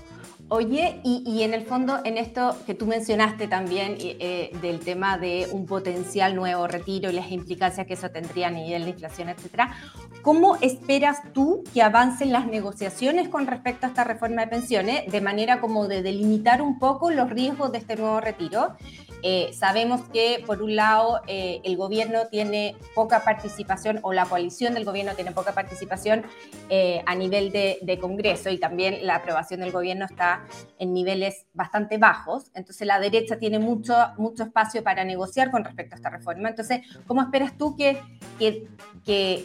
Oye, 0.49 1.01
y, 1.05 1.43
en 1.43 1.55
el 1.55 1.65
fondo, 1.65 2.01
en 2.05 2.19
esto 2.19 2.55
que 2.67 2.75
tú 2.75 2.87
mencionaste 2.87 3.49
también 3.49 3.97
eh, 3.99 4.51
del 4.61 4.81
tema 4.81 5.17
de 5.17 5.49
un 5.51 5.65
potencial 5.65 6.37
nuevo 6.37 6.67
retiro 6.67 7.11
y 7.11 7.15
las 7.15 7.33
implicancias 7.33 7.87
que 7.87 7.95
eso 7.95 8.11
tendría 8.11 8.49
a 8.49 8.51
nivel 8.51 8.85
de 8.85 8.91
inflación, 8.91 9.31
etcétera, 9.31 9.75
¿cómo 10.21 10.57
esperas 10.57 11.33
tú 11.33 11.65
que 11.73 11.81
avancen 11.81 12.31
las 12.31 12.47
negociaciones 12.47 13.29
con 13.29 13.47
respecto 13.47 13.87
a 13.87 13.89
esta 13.89 14.05
reforma 14.05 14.43
de 14.43 14.49
pensiones 14.49 15.11
de 15.11 15.21
manera 15.23 15.63
como 15.63 15.89
de 15.89 16.03
delimitar 16.03 16.61
un 16.61 16.79
poco 16.79 17.11
los 17.11 17.31
riesgos 17.31 17.73
de 17.73 17.79
este 17.79 17.97
nuevo 17.97 18.21
retiro? 18.21 18.77
Eh, 19.23 19.51
sabemos 19.53 20.03
que, 20.13 20.43
por 20.47 20.63
un 20.63 20.77
lado, 20.77 21.21
eh, 21.27 21.61
el 21.65 21.77
gobierno 21.77 22.27
tiene 22.31 22.77
poca 22.95 23.25
participación 23.25 24.01
o 24.03 24.13
la 24.13 24.27
coalición 24.27 24.75
del 24.75 24.85
gobierno 24.85 25.15
tiene 25.15 25.33
poca 25.33 25.53
participación 25.53 26.25
eh, 26.69 27.03
a 27.07 27.15
nivel 27.15 27.51
de, 27.53 27.99
Congreso 28.01 28.51
y 28.51 28.59
también 28.59 29.07
la 29.07 29.17
aprobación 29.17 29.61
del 29.61 29.71
gobierno 29.71 30.05
está 30.05 30.45
en 30.79 30.93
niveles 30.93 31.47
bastante 31.55 31.97
bajos. 31.97 32.51
Entonces, 32.55 32.87
la 32.87 32.99
derecha 32.99 33.39
tiene 33.39 33.59
mucho, 33.59 33.95
mucho 34.19 34.43
espacio 34.43 34.83
para 34.83 35.05
negociar 35.05 35.51
con 35.51 35.65
respecto 35.65 35.95
a 35.95 35.97
esta 35.97 36.11
reforma. 36.11 36.49
Entonces, 36.49 36.81
¿cómo 37.07 37.23
esperas 37.23 37.57
tú 37.57 37.77
que, 37.77 38.03
que, 38.39 38.69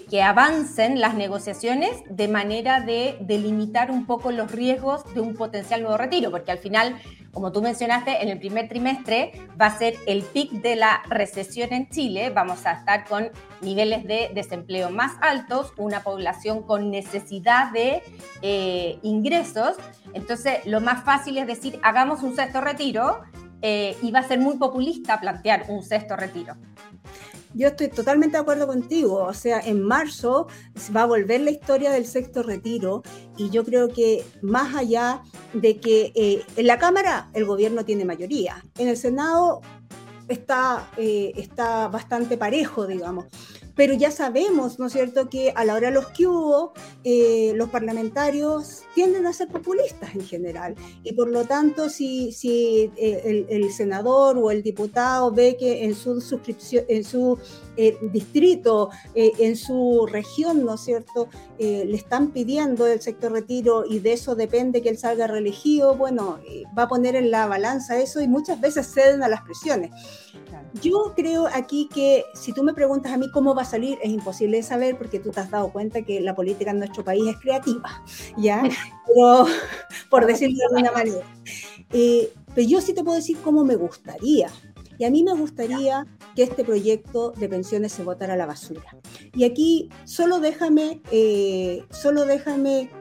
que 0.10 0.22
avancen 0.24 1.00
las 1.00 1.14
negociaciones 1.14 1.92
de 2.10 2.28
manera 2.28 2.82
de 2.82 3.18
delimitar 3.22 3.92
un 3.92 4.06
poco 4.08 4.32
los 4.32 4.52
riesgos 4.52 5.04
de 5.14 5.22
un 5.22 5.36
potencial 5.36 5.82
nuevo 5.82 5.98
retiro? 5.98 6.32
Porque 6.32 6.52
al 6.52 6.60
final 6.60 7.00
como 7.34 7.52
tú 7.52 7.62
mencionaste, 7.62 8.22
en 8.22 8.30
el 8.30 8.40
primer 8.40 8.68
trimestre 8.68 9.48
va 9.60 9.68
a 9.68 9.78
ser 9.78 9.96
el 10.08 10.24
pic 10.24 10.52
de 10.52 10.76
la 10.76 11.02
recesión 11.10 11.72
en 11.74 11.90
Chile. 11.90 12.30
Vamos 12.30 12.66
a 12.66 12.74
estar 12.74 13.06
con 13.08 13.30
niveles 13.62 14.06
de 14.06 14.32
desempleo 14.34 14.90
más 14.90 15.14
altos, 15.22 15.74
una 15.78 16.02
población 16.02 16.64
con 16.64 16.92
necesidad 16.92 17.72
de 17.72 18.02
eh, 18.42 19.00
ingresos. 19.04 19.78
Entonces, 20.14 20.66
lo 20.66 20.82
más 20.82 21.04
fácil 21.04 21.38
es 21.38 21.48
decir, 21.48 21.80
hagamos 21.84 22.24
un 22.24 22.36
sexto 22.36 22.62
retiro 22.62 23.22
eh, 23.62 23.98
y 24.02 24.12
va 24.12 24.20
a 24.20 24.24
ser 24.24 24.40
muy 24.40 24.58
populista 24.58 25.20
plantear 25.20 25.66
un 25.68 25.84
sexto 25.84 26.16
retiro. 26.16 26.56
Yo 27.54 27.70
estoy 27.70 27.90
totalmente 27.90 28.38
de 28.38 28.42
acuerdo 28.42 28.68
contigo. 28.68 29.24
O 29.24 29.34
sea, 29.34 29.60
en 29.60 29.82
marzo 29.82 30.48
va 30.96 31.04
a 31.04 31.06
volver 31.06 31.42
la 31.42 31.52
historia 31.52 31.92
del 31.92 32.06
sexto 32.06 32.44
retiro 32.44 33.04
y 33.38 33.50
yo 33.50 33.64
creo 33.64 33.90
que 33.90 34.24
más 34.42 34.76
allá 34.76 35.22
de 35.54 35.80
que 35.80 36.12
eh, 36.16 36.44
en 36.56 36.68
la 36.68 36.78
Cámara 36.78 37.30
el 37.34 37.46
gobierno 37.46 37.86
tiene 37.86 38.06
mayoría, 38.06 38.64
en 38.78 38.88
el 38.88 38.98
Senado 38.98 39.62
está, 40.28 40.90
eh, 40.98 41.34
está 41.36 41.88
bastante 41.88 42.38
parejo, 42.38 42.86
digamos 42.86 43.26
pero 43.76 43.94
ya 43.94 44.12
sabemos, 44.12 44.80
¿no 44.80 44.88
es 44.88 44.94
cierto?, 44.94 45.30
que 45.30 45.52
a 45.56 45.66
la 45.66 45.76
hora 45.76 45.88
de 45.90 45.94
los 45.94 46.08
que 46.08 46.28
hubo, 46.28 46.74
eh, 47.04 47.54
los 47.56 47.70
parlamentarios 47.70 48.84
tienden 48.96 49.26
a 49.26 49.34
ser 49.34 49.48
populistas 49.48 50.16
en 50.16 50.22
general. 50.22 50.76
Y 51.04 51.14
por 51.14 51.30
lo 51.30 51.46
tanto, 51.46 51.90
si, 51.90 52.32
si 52.32 52.92
eh, 52.98 53.46
el, 53.50 53.72
senador 53.72 54.38
o 54.38 54.52
el 54.52 54.64
diputado 54.64 55.32
ve 55.32 55.56
que 55.58 55.86
en 55.86 55.96
su 55.96 56.20
suscripción, 56.22 56.86
en 56.88 57.04
su 57.04 57.38
eh, 57.82 57.98
distrito, 58.12 58.90
en 59.16 59.56
su 59.56 60.08
región, 60.12 60.66
¿no 60.66 60.76
es 60.76 60.82
cierto?, 60.82 61.30
le 61.58 61.96
están 61.96 62.32
pidiendo 62.32 62.88
el 62.88 63.02
sector 63.02 63.32
retiro 63.32 63.86
y 63.86 64.00
de 64.00 64.14
eso 64.14 64.36
depende 64.36 64.82
que 64.82 64.90
él 64.90 64.98
salga 64.98 65.28
reelegido, 65.28 65.96
bueno, 65.96 66.40
va 66.78 66.84
a 66.84 66.88
poner 66.88 67.16
en 67.16 67.32
la 67.32 67.48
balanza 67.48 68.00
eso 68.00 68.22
y 68.22 68.28
muchas 68.28 68.60
veces 68.62 68.92
ceden 68.94 69.24
a 69.24 69.28
las 69.28 69.42
presiones. 69.42 69.92
Yo 70.82 71.14
creo 71.16 71.48
aquí 71.48 71.90
que 71.94 72.26
si 72.34 72.54
tú 72.54 72.64
me 72.64 72.74
preguntas 72.74 73.12
a 73.12 73.18
mí 73.18 73.30
cómo 73.32 73.56
va 73.56 73.64
a 73.64 73.66
salir, 73.66 73.98
es 74.02 74.10
imposible 74.10 74.62
saber 74.64 74.98
porque 74.98 75.20
tú 75.20 75.32
te 75.32 75.40
has 75.40 75.50
dado 75.50 75.72
cuenta 75.72 76.02
que 76.02 76.22
la 76.22 76.36
política 76.36 76.72
en 76.72 76.80
nuestro 76.80 77.04
país 77.04 77.24
es 77.28 77.38
creativa, 77.38 78.04
¿ya? 78.38 78.64
Pero, 79.08 79.48
por 80.10 80.26
decirlo 80.26 80.58
de 80.58 80.66
alguna 80.66 80.92
manera. 80.92 81.26
Eh, 81.92 82.32
pero 82.54 82.68
yo 82.68 82.82
sí 82.82 82.94
te 82.94 83.04
puedo 83.04 83.16
decir 83.16 83.38
cómo 83.44 83.64
me 83.64 83.76
gustaría. 83.76 84.50
Y 85.00 85.06
a 85.06 85.10
mí 85.10 85.24
me 85.24 85.34
gustaría 85.34 86.06
que 86.36 86.44
este 86.44 86.66
proyecto 86.66 87.32
de 87.32 87.48
pensiones 87.48 87.94
se 87.94 88.04
votara 88.04 88.34
a 88.34 88.38
la 88.38 88.46
basura. 88.46 88.98
Y 89.34 89.46
aquí 89.46 89.90
solo 90.04 90.42
déjame, 90.42 91.02
eh, 91.10 91.86
solo 91.90 92.26
déjame 92.26 92.92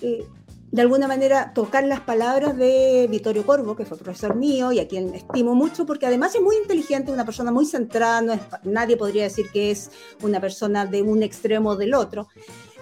eh, 0.00 0.24
de 0.70 0.82
alguna 0.82 1.06
manera 1.06 1.52
tocar 1.52 1.84
las 1.84 2.00
palabras 2.00 2.56
de 2.56 3.06
Vittorio 3.10 3.44
Corvo, 3.44 3.76
que 3.76 3.84
fue 3.84 3.98
profesor 3.98 4.36
mío 4.36 4.72
y 4.72 4.80
a 4.80 4.88
quien 4.88 5.14
estimo 5.14 5.54
mucho, 5.54 5.84
porque 5.84 6.06
además 6.06 6.34
es 6.34 6.40
muy 6.40 6.56
inteligente, 6.56 7.12
una 7.12 7.26
persona 7.26 7.52
muy 7.52 7.66
centrada, 7.66 8.40
nadie 8.64 8.96
podría 8.96 9.24
decir 9.24 9.50
que 9.52 9.70
es 9.70 9.90
una 10.22 10.40
persona 10.40 10.86
de 10.86 11.02
un 11.02 11.22
extremo 11.22 11.70
o 11.70 11.76
del 11.76 11.92
otro. 11.94 12.28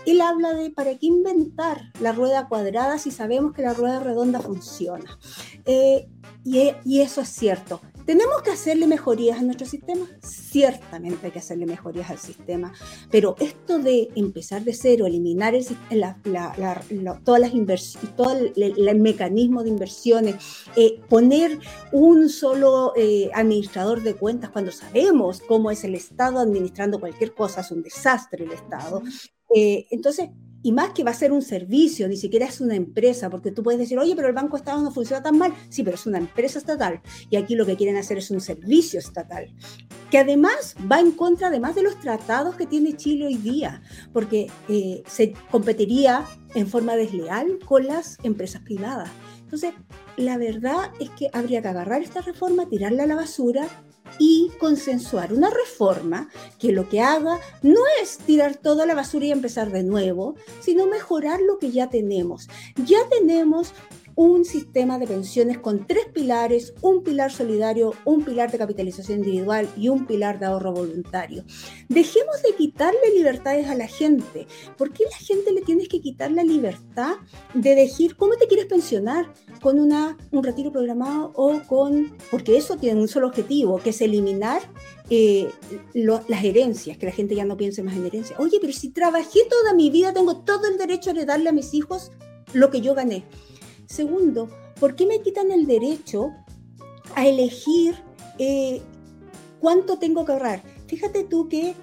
Él 0.05 0.21
habla 0.21 0.55
de 0.55 0.71
para 0.71 0.97
qué 0.97 1.07
inventar 1.07 1.91
la 2.01 2.13
rueda 2.13 2.47
cuadrada 2.47 2.97
si 2.97 3.11
sabemos 3.11 3.53
que 3.53 3.63
la 3.63 3.75
rueda 3.75 3.99
redonda 3.99 4.39
funciona. 4.39 5.19
Eh, 5.65 6.07
y, 6.45 6.71
y 6.85 7.01
eso 7.01 7.23
es 7.23 7.29
cierto. 7.29 7.81
¿Tenemos 8.07 8.41
que 8.43 8.53
hacerle 8.53 8.87
mejorías 8.87 9.41
a 9.41 9.43
nuestro 9.43 9.67
sistema? 9.67 10.07
Ciertamente 10.23 11.27
hay 11.27 11.33
que 11.33 11.41
hacerle 11.41 11.67
mejorías 11.67 12.09
al 12.09 12.19
sistema, 12.19 12.73
pero 13.11 13.35
esto 13.41 13.81
de 13.81 14.11
empezar 14.15 14.63
de 14.63 14.75
cero, 14.75 15.07
eliminar 15.07 15.57
el, 15.57 15.67
todas 17.25 17.41
las 17.41 17.53
inversiones, 17.53 18.17
todo 18.17 18.31
el, 18.33 19.01
mecanismo 19.01 19.65
de 19.65 19.71
inversiones, 19.71 20.37
eh, 20.77 21.01
poner 21.09 21.59
un 21.91 22.29
solo 22.29 22.93
eh, 22.95 23.29
administrador 23.35 24.01
de 24.03 24.15
cuentas 24.15 24.51
cuando 24.51 24.71
sabemos 24.71 25.41
cómo 25.41 25.73
es 25.73 25.83
el 25.83 25.97
Estado 25.97 26.39
administrando 26.39 27.01
cualquier 27.01 27.35
cosa, 27.35 27.63
es 27.63 27.73
un 27.73 27.83
desastre 27.83 28.45
el 28.45 28.53
Estado. 28.53 29.03
Eh, 29.53 29.87
entonces, 29.91 30.31
y 30.67 30.73
más 30.73 30.91
que 30.91 31.05
va 31.05 31.13
a 31.13 31.15
ser 31.15 31.31
un 31.31 31.43
servicio, 31.43 32.09
ni 32.09 32.17
siquiera 32.17 32.45
es 32.45 32.61
una 32.61 32.75
empresa, 32.75 33.31
porque 33.31 33.53
tú 33.53 33.63
puedes 33.63 33.79
decir, 33.79 34.01
oye, 34.01 34.17
pero 34.17 34.27
el 34.27 34.35
Banco 34.35 34.57
Estado 34.57 34.83
no 34.83 34.91
funciona 34.91 35.23
tan 35.23 35.39
mal. 35.39 35.55
Sí, 35.69 35.85
pero 35.85 35.95
es 35.95 36.07
una 36.07 36.19
empresa 36.19 36.59
estatal 36.59 37.01
y 37.31 37.37
aquí 37.37 37.55
lo 37.55 37.65
que 37.65 37.77
quieren 37.77 37.97
hacer 37.97 38.19
es 38.19 38.33
un 38.33 38.41
servicio 38.41 38.99
estatal, 38.99 39.55
que 40.11 40.19
además 40.19 40.75
va 40.91 40.99
en 40.99 41.13
contra 41.13 41.47
además 41.47 41.77
de 41.77 41.85
los 41.85 42.01
tratados 42.01 42.57
que 42.57 42.67
tiene 42.67 42.97
Chile 42.97 43.27
hoy 43.27 43.37
día, 43.37 43.81
porque 44.13 44.51
eh, 44.69 45.05
se 45.07 45.35
competiría 45.53 46.27
en 46.57 46.67
forma 46.67 46.97
desleal 46.97 47.61
con 47.65 47.87
las 47.87 48.19
empresas 48.25 48.61
privadas. 48.63 49.09
Entonces, 49.43 49.73
la 50.17 50.37
verdad 50.37 50.91
es 50.99 51.11
que 51.11 51.31
habría 51.33 51.63
que 51.63 51.69
agarrar 51.69 52.03
esta 52.03 52.23
reforma, 52.23 52.69
tirarla 52.69 53.05
a 53.05 53.07
la 53.07 53.15
basura 53.15 53.69
y 54.19 54.51
consensuar 54.59 55.33
una 55.33 55.51
reforma 55.51 56.29
que 56.59 56.73
lo 56.73 56.89
que 56.89 57.01
haga 57.01 57.39
no 57.63 57.81
es 58.03 58.19
tirar 58.19 58.57
toda 58.57 58.87
la 58.87 58.95
basura 58.95 59.27
y 59.27 59.33
empezar 59.33 59.71
de 59.71 59.83
nuevo, 59.83 60.35
sino 60.61 60.87
mejorar 60.87 61.41
lo 61.41 61.59
que 61.59 61.71
ya 61.71 61.89
tenemos. 61.89 62.49
Ya 62.77 62.99
tenemos 63.09 63.73
un 64.17 64.47
sistema 64.47 64.99
de 64.99 65.07
pensiones 65.07 65.59
con 65.59 65.87
tres 65.87 66.07
pilares, 66.13 66.75
un 66.81 67.05
pilar 67.05 67.31
solidario, 67.31 67.93
un 68.07 68.25
pilar 68.25 68.51
de 68.51 68.59
capitalización 68.59 69.19
individual 69.19 69.69
y 69.77 69.91
un 69.91 70.07
pilar 70.07 70.41
de 70.41 70.47
ahorro 70.47 70.73
voluntario. 70.73 71.45
Dejemos 71.89 72.43
de 72.43 72.57
quitarle 72.57 72.99
libertades 73.15 73.69
a 73.69 73.75
la 73.75 73.87
gente. 73.87 74.47
¿Por 74.79 74.93
qué 74.93 75.05
la 75.05 75.19
gente 75.19 75.53
le 75.53 75.61
tienes 75.61 75.89
que 75.89 76.01
quitar 76.01 76.33
la 76.33 76.43
libertad 76.43 77.17
de 77.53 77.75
decir 77.75 78.17
cómo 78.17 78.37
te 78.37 78.47
quieres 78.47 78.67
pensionar? 78.67 79.33
¿Con 79.61 79.79
una, 79.79 80.17
un 80.33 80.43
retiro 80.43 80.73
programado 80.73 81.33
o 81.35 81.61
con...? 81.69 82.17
Porque 82.31 82.57
eso 82.57 82.77
tiene 82.77 83.01
un 83.01 83.09
solo 83.09 83.29
objetivo, 83.29 83.79
que 83.79 83.91
es 83.91 84.01
eliminar 84.01 84.63
eh, 85.11 85.51
las 85.93 86.43
herencias, 86.43 86.97
que 86.97 87.05
la 87.05 87.13
gente 87.13 87.35
ya 87.35 87.45
no 87.45 87.59
piense 87.59 87.83
más 87.83 87.97
en 87.97 88.07
herencias. 88.07 88.41
Oye, 88.41 88.57
pero 88.63 88.73
si 88.73 88.89
trabajé 88.89 89.41
toda 89.51 89.75
mi 89.75 89.91
vida, 89.91 90.15
tengo 90.15 90.39
todo 90.39 90.67
el 90.69 90.79
derecho 90.79 91.11
a 91.11 91.13
heredarle 91.13 91.51
a 91.51 91.53
mis 91.53 91.75
hijos 91.75 92.13
lo 92.55 92.71
que 92.71 92.81
yo 92.81 92.95
gané. 92.95 93.25
Segundo, 93.87 94.49
¿por 94.79 94.97
qué 94.97 95.07
me 95.07 95.21
quitan 95.23 95.51
el 95.51 95.67
derecho 95.67 96.33
a 97.15 97.27
elegir 97.27 97.97
eh, 98.39 98.83
cuánto 99.61 99.99
tengo 99.99 100.25
que 100.25 100.33
ahorrar? 100.33 100.63
Fíjate 100.87 101.25
tú 101.25 101.49
que 101.49 101.75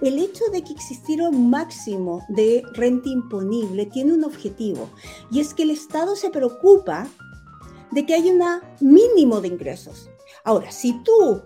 el 0.00 0.18
hecho 0.18 0.44
de 0.52 0.62
que 0.62 0.72
existiera 0.72 1.28
un 1.28 1.50
máximo 1.50 2.24
de 2.28 2.62
renta 2.74 3.08
imponible 3.08 3.86
tiene 3.86 4.12
un 4.12 4.24
objetivo 4.24 4.90
y 5.30 5.40
es 5.40 5.54
que 5.54 5.64
el 5.64 5.70
Estado 5.70 6.14
se 6.16 6.30
preocupa 6.30 7.06
de 7.90 8.06
que 8.06 8.14
haya 8.14 8.32
un 8.32 8.60
mínimo 8.80 9.40
de 9.40 9.48
ingresos. 9.48 10.08
Ahora, 10.44 10.70
si 10.70 11.02
tú 11.02 11.42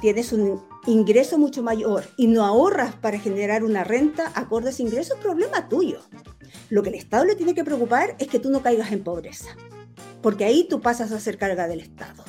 tienes 0.00 0.32
un 0.32 0.62
ingreso 0.86 1.38
mucho 1.38 1.62
mayor 1.62 2.04
y 2.16 2.26
no 2.26 2.44
ahorras 2.44 2.94
para 2.94 3.18
generar 3.18 3.64
una 3.64 3.82
renta 3.82 4.30
acorde 4.34 4.68
a 4.68 4.70
ese 4.70 4.82
ingreso, 4.82 5.14
es 5.14 5.20
problema 5.20 5.68
tuyo. 5.68 6.00
Lo 6.68 6.82
que 6.82 6.88
el 6.88 6.96
Estado 6.96 7.24
le 7.24 7.36
tiene 7.36 7.54
que 7.54 7.64
preocupar 7.64 8.16
es 8.18 8.28
que 8.28 8.38
tú 8.38 8.50
no 8.50 8.62
caigas 8.62 8.92
en 8.92 9.04
pobreza, 9.04 9.56
porque 10.22 10.44
ahí 10.44 10.66
tú 10.68 10.80
pasas 10.80 11.12
a 11.12 11.20
ser 11.20 11.38
carga 11.38 11.68
del 11.68 11.80
Estado. 11.80 12.24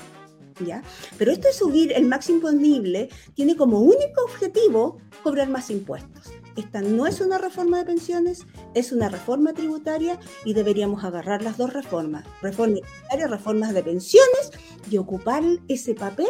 ¿Ya? 0.65 0.81
Pero 1.19 1.31
esto 1.31 1.47
de 1.47 1.53
subir 1.53 1.93
el 1.93 2.05
máximo 2.05 2.37
imponible 2.37 3.09
tiene 3.35 3.55
como 3.55 3.79
único 3.79 4.23
objetivo 4.23 4.97
cobrar 5.21 5.49
más 5.49 5.69
impuestos. 5.69 6.31
Esta 6.55 6.81
no 6.81 7.05
es 7.05 7.21
una 7.21 7.37
reforma 7.37 7.77
de 7.77 7.85
pensiones, 7.85 8.47
es 8.73 8.91
una 8.91 9.07
reforma 9.07 9.53
tributaria 9.53 10.19
y 10.43 10.55
deberíamos 10.55 11.03
agarrar 11.03 11.43
las 11.43 11.57
dos 11.57 11.73
reformas, 11.73 12.25
reforma 12.41 12.77
tributaria, 12.77 13.27
reformas 13.27 13.73
de 13.75 13.83
pensiones 13.83 14.51
y 14.89 14.97
ocupar 14.97 15.43
ese 15.67 15.93
papel 15.93 16.25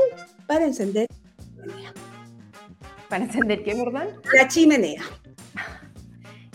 para 0.45 0.65
encender 0.65 1.07
la 1.29 1.63
chimenea. 1.63 1.93
¿Para 3.07 3.23
encender 3.23 3.63
qué, 3.63 3.73
verdad? 3.75 4.09
La 4.33 4.47
chimenea. 4.49 5.03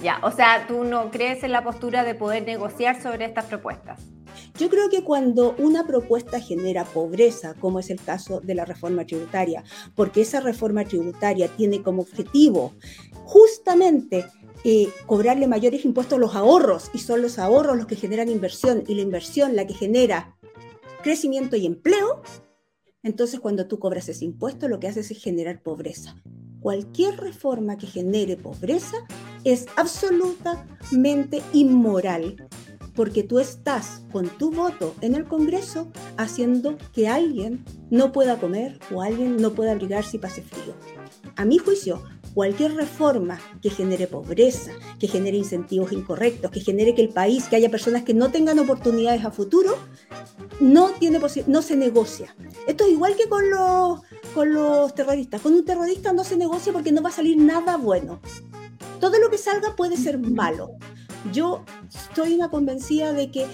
Ya, 0.02 0.18
o 0.24 0.32
sea, 0.32 0.66
tú 0.66 0.82
no 0.82 1.12
crees 1.12 1.44
en 1.44 1.52
la 1.52 1.62
postura 1.62 2.02
de 2.02 2.16
poder 2.16 2.44
negociar 2.44 3.00
sobre 3.00 3.24
estas 3.24 3.44
propuestas. 3.44 4.00
Yo 4.58 4.68
creo 4.68 4.90
que 4.90 5.04
cuando 5.04 5.54
una 5.58 5.86
propuesta 5.86 6.40
genera 6.40 6.84
pobreza, 6.84 7.54
como 7.54 7.78
es 7.78 7.88
el 7.88 8.00
caso 8.00 8.40
de 8.40 8.56
la 8.56 8.64
reforma 8.64 9.06
tributaria, 9.06 9.62
porque 9.94 10.22
esa 10.22 10.40
reforma 10.40 10.84
tributaria 10.84 11.48
tiene 11.48 11.82
como 11.82 12.02
objetivo 12.02 12.72
justamente 13.24 14.26
eh, 14.64 14.88
cobrarle 15.06 15.46
mayores 15.46 15.84
impuestos 15.84 16.16
a 16.16 16.20
los 16.20 16.34
ahorros, 16.34 16.90
y 16.92 16.98
son 16.98 17.22
los 17.22 17.38
ahorros 17.38 17.76
los 17.76 17.86
que 17.86 17.96
generan 17.96 18.28
inversión, 18.28 18.82
y 18.88 18.96
la 18.96 19.02
inversión 19.02 19.54
la 19.54 19.66
que 19.66 19.74
genera 19.74 20.36
crecimiento 21.02 21.54
y 21.56 21.66
empleo, 21.66 22.22
entonces 23.04 23.38
cuando 23.38 23.66
tú 23.66 23.78
cobras 23.78 24.08
ese 24.08 24.24
impuesto 24.24 24.68
lo 24.68 24.80
que 24.80 24.88
haces 24.88 25.10
es 25.10 25.22
generar 25.22 25.62
pobreza 25.62 26.16
cualquier 26.62 27.18
reforma 27.18 27.76
que 27.76 27.86
genere 27.86 28.36
pobreza 28.36 28.96
es 29.44 29.66
absolutamente 29.76 31.42
inmoral, 31.52 32.48
porque 32.94 33.22
tú 33.22 33.40
estás 33.40 34.02
con 34.12 34.28
tu 34.28 34.52
voto 34.52 34.94
en 35.00 35.14
el 35.14 35.24
Congreso 35.24 35.90
haciendo 36.16 36.78
que 36.92 37.08
alguien 37.08 37.64
no 37.90 38.12
pueda 38.12 38.38
comer 38.38 38.78
o 38.94 39.02
alguien 39.02 39.38
no 39.38 39.52
pueda 39.52 39.72
abrigarse 39.72 40.16
y 40.16 40.20
pase 40.20 40.42
frío. 40.42 40.74
A 41.36 41.44
mi 41.44 41.58
juicio, 41.58 42.02
cualquier 42.34 42.74
reforma 42.74 43.40
que 43.60 43.70
genere 43.70 44.06
pobreza, 44.06 44.72
que 44.98 45.08
genere 45.08 45.36
incentivos 45.36 45.92
incorrectos, 45.92 46.50
que 46.50 46.60
genere 46.60 46.94
que 46.94 47.02
el 47.02 47.08
país, 47.08 47.44
que 47.44 47.56
haya 47.56 47.70
personas 47.70 48.04
que 48.04 48.14
no 48.14 48.30
tengan 48.30 48.58
oportunidades 48.58 49.24
a 49.24 49.30
futuro, 49.30 49.76
no, 50.60 50.90
tiene 50.90 51.18
no 51.46 51.62
se 51.62 51.76
negocia. 51.76 52.34
Esto 52.66 52.84
es 52.84 52.92
igual 52.92 53.16
que 53.16 53.28
con 53.28 53.50
los, 53.50 54.00
con 54.34 54.52
los 54.52 54.94
terroristas. 54.94 55.40
Con 55.40 55.54
un 55.54 55.64
terrorista 55.64 56.12
no 56.12 56.24
se 56.24 56.36
negocia 56.36 56.72
porque 56.72 56.92
no 56.92 57.02
va 57.02 57.10
a 57.10 57.12
salir 57.12 57.36
nada 57.36 57.76
bueno. 57.76 58.20
Todo 59.00 59.18
lo 59.18 59.30
que 59.30 59.38
salga 59.38 59.74
puede 59.76 59.96
ser 59.96 60.18
malo. 60.18 60.72
Yo 61.32 61.64
estoy 61.88 62.34
una 62.34 62.50
convencida 62.50 63.12
de 63.12 63.30
que 63.30 63.46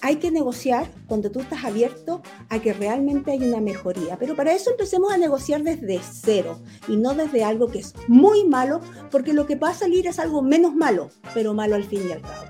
hay 0.00 0.16
que 0.16 0.32
negociar 0.32 0.90
cuando 1.06 1.30
tú 1.30 1.40
estás 1.40 1.64
abierto 1.64 2.22
a 2.48 2.58
que 2.58 2.72
realmente 2.72 3.30
hay 3.30 3.42
una 3.44 3.60
mejoría. 3.60 4.16
Pero 4.18 4.34
para 4.34 4.52
eso 4.52 4.70
empecemos 4.70 5.12
a 5.12 5.16
negociar 5.16 5.62
desde 5.62 6.00
cero 6.00 6.60
y 6.88 6.96
no 6.96 7.14
desde 7.14 7.44
algo 7.44 7.68
que 7.68 7.78
es 7.78 7.94
muy 8.08 8.44
malo, 8.44 8.80
porque 9.10 9.32
lo 9.32 9.46
que 9.46 9.54
va 9.54 9.70
a 9.70 9.74
salir 9.74 10.08
es 10.08 10.18
algo 10.18 10.42
menos 10.42 10.74
malo, 10.74 11.10
pero 11.34 11.54
malo 11.54 11.76
al 11.76 11.84
fin 11.84 12.08
y 12.08 12.12
al 12.12 12.20
cabo. 12.20 12.46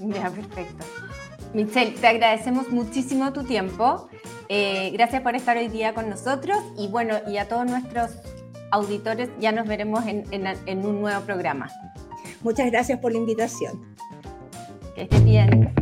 Ya, 0.00 0.30
perfecto. 0.30 0.84
Michelle, 1.54 1.92
te 1.92 2.06
agradecemos 2.06 2.68
muchísimo 2.68 3.32
tu 3.32 3.42
tiempo. 3.42 4.08
Eh, 4.52 4.90
gracias 4.92 5.22
por 5.22 5.36
estar 5.36 5.56
hoy 5.56 5.68
día 5.68 5.94
con 5.94 6.10
nosotros 6.10 6.58
y 6.76 6.88
bueno, 6.88 7.14
y 7.28 7.36
a 7.36 7.46
todos 7.46 7.66
nuestros 7.66 8.10
auditores 8.72 9.30
ya 9.38 9.52
nos 9.52 9.68
veremos 9.68 10.04
en, 10.08 10.24
en 10.32 10.84
un 10.84 11.00
nuevo 11.00 11.20
programa. 11.20 11.70
Muchas 12.42 12.68
gracias 12.68 12.98
por 12.98 13.12
la 13.12 13.18
invitación. 13.18 13.80
Que 14.96 15.02
estés 15.02 15.24
bien. 15.24 15.72